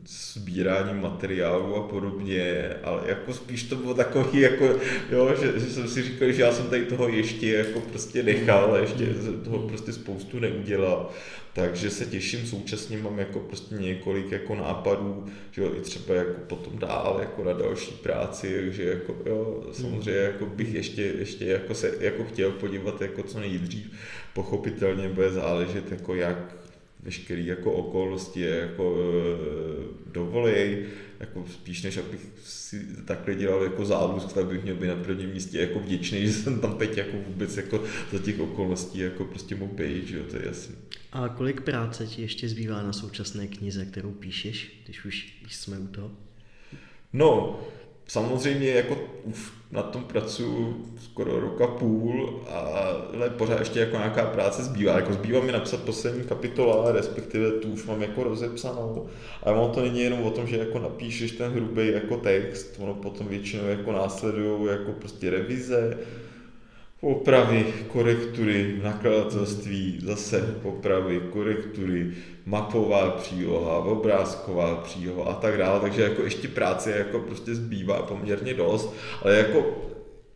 [0.07, 4.65] sbíráním materiálu a podobně, ale jako spíš to bylo takový, jako,
[5.11, 8.77] jo, že, že, jsem si říkal, že já jsem tady toho ještě jako prostě nechal,
[8.81, 9.05] ještě
[9.43, 11.09] toho prostě spoustu neudělal,
[11.53, 16.39] takže se těším, současně mám jako prostě několik jako nápadů, že jo, i třeba jako
[16.47, 21.73] potom dál jako na další práci, takže jako jo, samozřejmě jako bych ještě, ještě jako
[21.73, 23.91] se jako chtěl podívat jako co nejdřív,
[24.33, 26.62] pochopitelně bude záležet jako jak
[27.03, 30.85] veškeré jako okolnosti jako e, dovolej,
[31.19, 35.29] jako spíš než abych si takhle dělal jako zálusk, tak bych měl být na prvním
[35.29, 39.55] místě jako vděčný, že jsem tam teď jako vůbec jako za těch okolností jako prostě
[39.55, 40.75] mohl být, že jo, to je jasný.
[41.11, 45.87] A kolik práce ti ještě zbývá na současné knize, kterou píšeš, když už jsme u
[45.87, 46.11] toho?
[47.13, 47.59] No,
[48.07, 52.41] samozřejmě jako už na tom pracuji skoro roka půl,
[53.13, 54.95] ale pořád ještě jako nějaká práce zbývá.
[54.95, 59.07] Jako zbývá mi napsat poslední kapitola, respektive tu už mám jako rozepsanou.
[59.43, 62.93] A ono to není jenom o tom, že jako napíšeš ten hrubý jako text, ono
[62.93, 65.97] potom většinou jako následují jako prostě revize,
[67.03, 72.11] opravy, korektury nakladatelství, zase opravy, korektury,
[72.45, 78.53] mapová příloha, obrázková příloha a tak dále, takže jako ještě práce jako prostě zbývá poměrně
[78.53, 79.65] dost, ale jako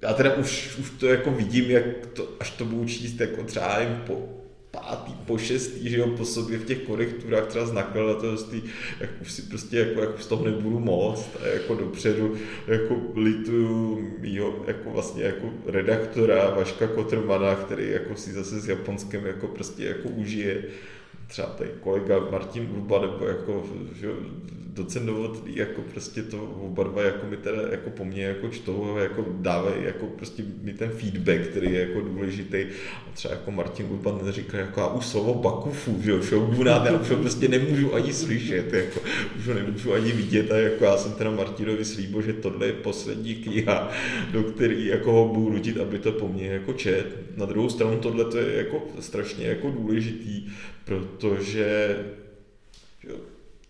[0.02, 3.80] já teda už, už to jako vidím, jak to, až to budu číst jako třeba
[3.80, 4.37] jim po
[4.80, 8.64] pátý, po šestý, že jo, po sobě v těch korekturách třeba z nakladatelství,
[9.00, 12.36] jak už si prostě jako, jako z toho nebudu moc a jako dopředu
[12.68, 19.26] jako lituju mýho jako vlastně jako redaktora Vaška Kotrmana, který jako si zase s Japonskem
[19.26, 20.64] jako prostě jako užije
[21.28, 23.64] třeba tady kolega Martin Urba nebo jako
[24.00, 24.08] že,
[24.78, 25.10] docent
[25.46, 29.84] jako prostě to oba dva jako mi teda jako po mně jako čtou, jako dávají
[29.84, 32.66] jako prostě mi ten feedback, který je jako důležitý.
[33.08, 36.92] A třeba jako Martin Urban říká, jako já už slovo bakufu, že jo, shogunát, já
[36.92, 39.00] už ho prostě nemůžu ani slyšet, jako,
[39.40, 42.74] už ho nemůžu ani vidět a jako já jsem teda Martinovi slíbil, že tohle je
[42.74, 43.92] poslední kniha,
[44.32, 47.06] do který jako ho budu nutit, aby to po mně jako čet.
[47.38, 50.48] Na druhou stranu tohle to je jako strašně jako důležitý,
[51.18, 51.98] protože
[53.04, 53.16] jo,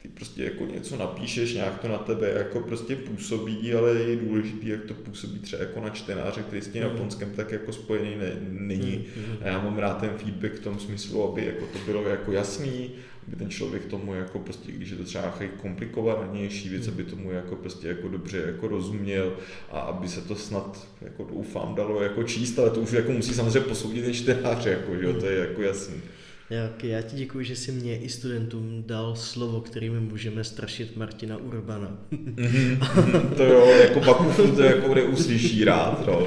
[0.01, 4.67] ty prostě jako něco napíšeš, nějak to na tebe jako prostě působí, ale je důležitý,
[4.67, 6.89] jak to působí třeba jako na čtenáře, který s tím mm.
[6.89, 9.05] Japonskem tak jako spojený ne, není.
[9.17, 9.37] Mm.
[9.41, 12.91] A já mám rád ten feedback v tom smyslu, aby jako to bylo jako jasný,
[13.27, 17.55] aby ten člověk tomu jako prostě, když je to třeba komplikovanější věc, aby tomu jako
[17.55, 19.37] prostě jako dobře jako rozuměl
[19.71, 23.33] a aby se to snad jako doufám dalo jako číst, ale to už jako musí
[23.33, 26.01] samozřejmě posoudit ten čtenář, jako, že jo, to je jako jasný.
[26.49, 31.37] Jak, já ti děkuji, že jsi mě i studentům dal slovo, kterým můžeme strašit Martina
[31.37, 31.97] Urbana.
[32.11, 36.07] Mm-hmm, to jo, jako Bakufu to jako neuslyší rád.
[36.07, 36.25] No.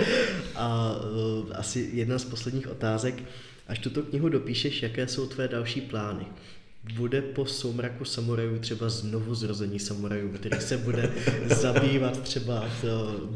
[0.54, 3.22] A uh, asi jedna z posledních otázek.
[3.68, 6.26] Až tuto knihu dopíšeš, jaké jsou tvé další plány?
[6.94, 11.12] bude po soumraku samurajů třeba znovu zrození samurajů, který se bude
[11.46, 12.68] zabývat třeba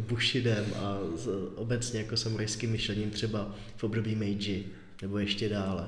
[0.09, 0.99] Bushidem a
[1.55, 4.66] obecně jako samurajským myšlením třeba v období Meiji
[5.03, 5.87] nebo ještě dále?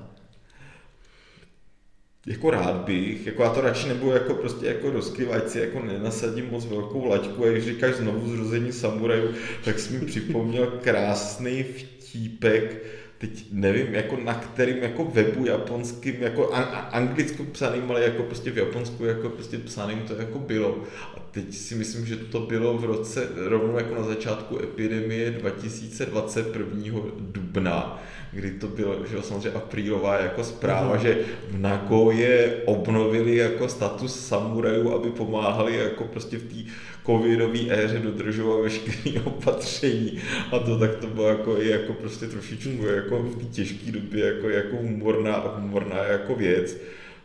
[2.26, 5.02] Jako rád bych, jako já to radši nebudu jako prostě jako
[5.46, 9.28] si jako nenasadím moc velkou laťku a když říkáš znovu zrození samurajů,
[9.64, 12.82] tak jsi mi připomněl krásný vtípek,
[13.18, 16.54] teď nevím, jako na kterým jako webu japonským, jako
[16.92, 20.84] anglicko psaným, ale jako prostě v Japonsku jako prostě psaným to jako bylo.
[21.16, 27.00] A teď si myslím, že to bylo v roce, rovnou jako na začátku epidemie 2021.
[27.18, 28.02] dubna,
[28.36, 31.00] kdy to bylo, že samozřejmě aprílová jako zpráva, mm.
[31.00, 31.18] že
[31.50, 36.70] v Nagoje obnovili jako status samurajů, aby pomáhali jako prostě v té
[37.06, 40.18] covidové éře dodržovat veškeré opatření
[40.52, 44.26] a to tak to bylo jako i jako prostě trošičku jako v té těžké době
[44.26, 46.76] jako, jako humorná, humorná jako věc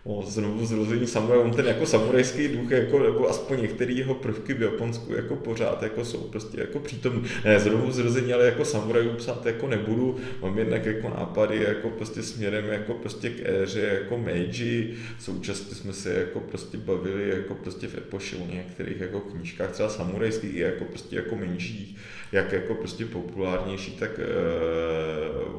[0.04, 4.54] o znovu zrození samuraje, on ten jako samurajský duch, jako, nebo aspoň některé jeho prvky
[4.54, 7.24] v Japonsku jako pořád jako jsou prostě jako přítomní.
[7.46, 12.24] Ne, znovu zrození, ale jako samurajů psát jako nebudu, mám jednak jako nápady jako prostě
[12.24, 17.88] směrem jako prostě k éře jako Meiji, současně jsme se jako prostě bavili jako prostě
[17.88, 21.98] v epoše o některých jako knížkách, třeba samurajských i jako prostě jako menších,
[22.32, 24.26] jak jako prostě populárnější, tak e,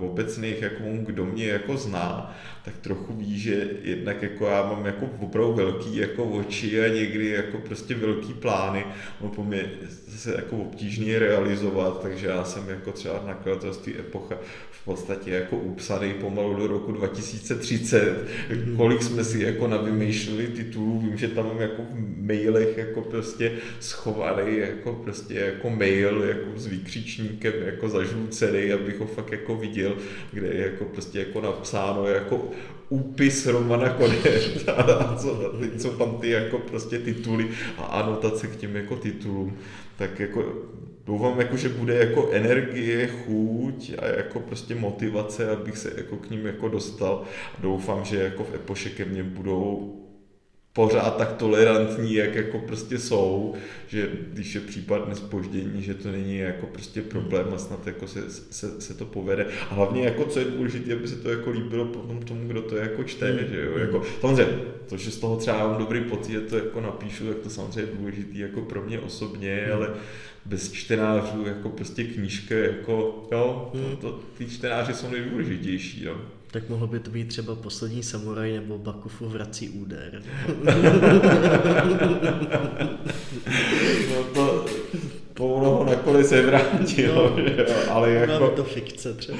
[0.01, 5.11] obecných, jako kdo mě jako zná, tak trochu ví, že jednak jako já mám jako
[5.21, 8.85] opravdu velký jako oči a někdy jako prostě velký plány,
[9.21, 9.71] no po mě
[10.09, 14.39] se jako obtížně realizovat, takže já jsem jako třeba nakladatelství Epocha
[14.71, 18.77] v podstatě jako upsaný pomalu do roku 2030, mhm.
[18.77, 23.53] kolik jsme si jako navymýšleli titulů, vím, že tam mám jako v mailech jako prostě
[23.81, 29.97] schovaný jako prostě jako mail jako s výkřičníkem jako zažlucený, abych ho fakt jako viděl,
[30.33, 32.52] kde je jako prostě jako napsáno jako
[32.89, 37.49] úpis Romana Konet a co, co tam ty jako prostě tituly
[37.79, 39.59] a anotace k těm jako titulům,
[39.97, 40.45] tak jako
[41.07, 46.31] doufám, jako, že bude jako energie, chuť a jako prostě motivace, abych se jako k
[46.31, 47.23] ním jako dostal.
[47.59, 49.99] Doufám, že jako v Epoše ke mně budou
[50.73, 53.55] pořád tak tolerantní, jak jako prostě jsou,
[53.87, 58.31] že když je případné spoždění, že to není jako prostě problém a snad jako se,
[58.31, 59.47] se, se to povede.
[59.71, 62.77] A hlavně jako co je důležité, aby se to jako líbilo potom tomu, kdo to
[62.77, 63.39] jako čte, mm.
[63.39, 64.59] že jo, jako, samozřejmě,
[64.89, 67.99] to, že z toho třeba mám dobrý pocit, to jako napíšu, tak to samozřejmě je
[67.99, 69.73] důležité jako pro mě osobně, mm.
[69.73, 69.91] ale
[70.45, 73.97] bez čtenářů jako prostě knížka, jako jo, to, mm.
[73.97, 76.17] to, ty čtenáři jsou nejdůležitější, jo.
[76.53, 80.23] Tak mohlo by to být třeba poslední samuraj nebo Bakufu vrací úder.
[84.11, 84.67] no to,
[85.35, 87.35] to ono ho nakonec se vrátil, no,
[87.91, 88.49] ale jako...
[88.49, 89.39] to fikce třeba.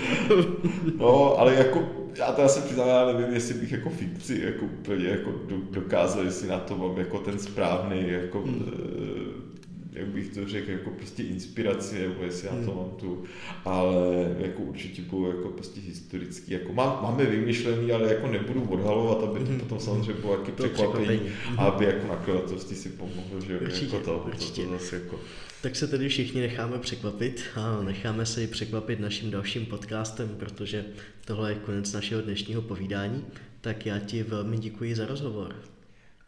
[0.99, 1.83] no, ale jako,
[2.19, 5.33] já to asi přiznám, já nevím, jestli bych jako fikci jako úplně jako
[5.71, 9.53] dokázal, jestli na to mám jako ten správný jako hmm
[9.93, 12.77] jak bych to řekl, jako prostě inspiraci, nebo jestli já to hmm.
[12.77, 13.25] mám tu,
[13.65, 13.95] ale
[14.39, 19.39] jako určitě budou jako prostě historický, jako má, máme vymyšlený, ale jako nebudu odhalovat, aby
[19.39, 19.61] to hmm.
[19.61, 21.21] potom samozřejmě bylo jaký překvapení,
[21.57, 24.63] a aby jako nakladatelství si pomohlo, že určitě, jako to, určitě.
[24.63, 25.21] To, to zase jako...
[25.63, 30.85] Tak se tedy všichni necháme překvapit a necháme se i překvapit naším dalším podcastem, protože
[31.25, 33.25] tohle je konec našeho dnešního povídání.
[33.61, 35.55] Tak já ti velmi děkuji za rozhovor.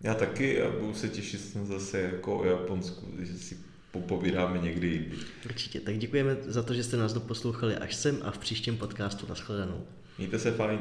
[0.05, 3.57] Já taky a budu se těšit zase jako o Japonsku, že si
[3.90, 5.16] popovídáme někdy jindy.
[5.44, 9.26] Určitě, tak děkujeme za to, že jste nás doposlouchali až sem a v příštím podcastu.
[9.28, 9.84] Naschledanou.
[10.18, 10.78] Mějte se fajn.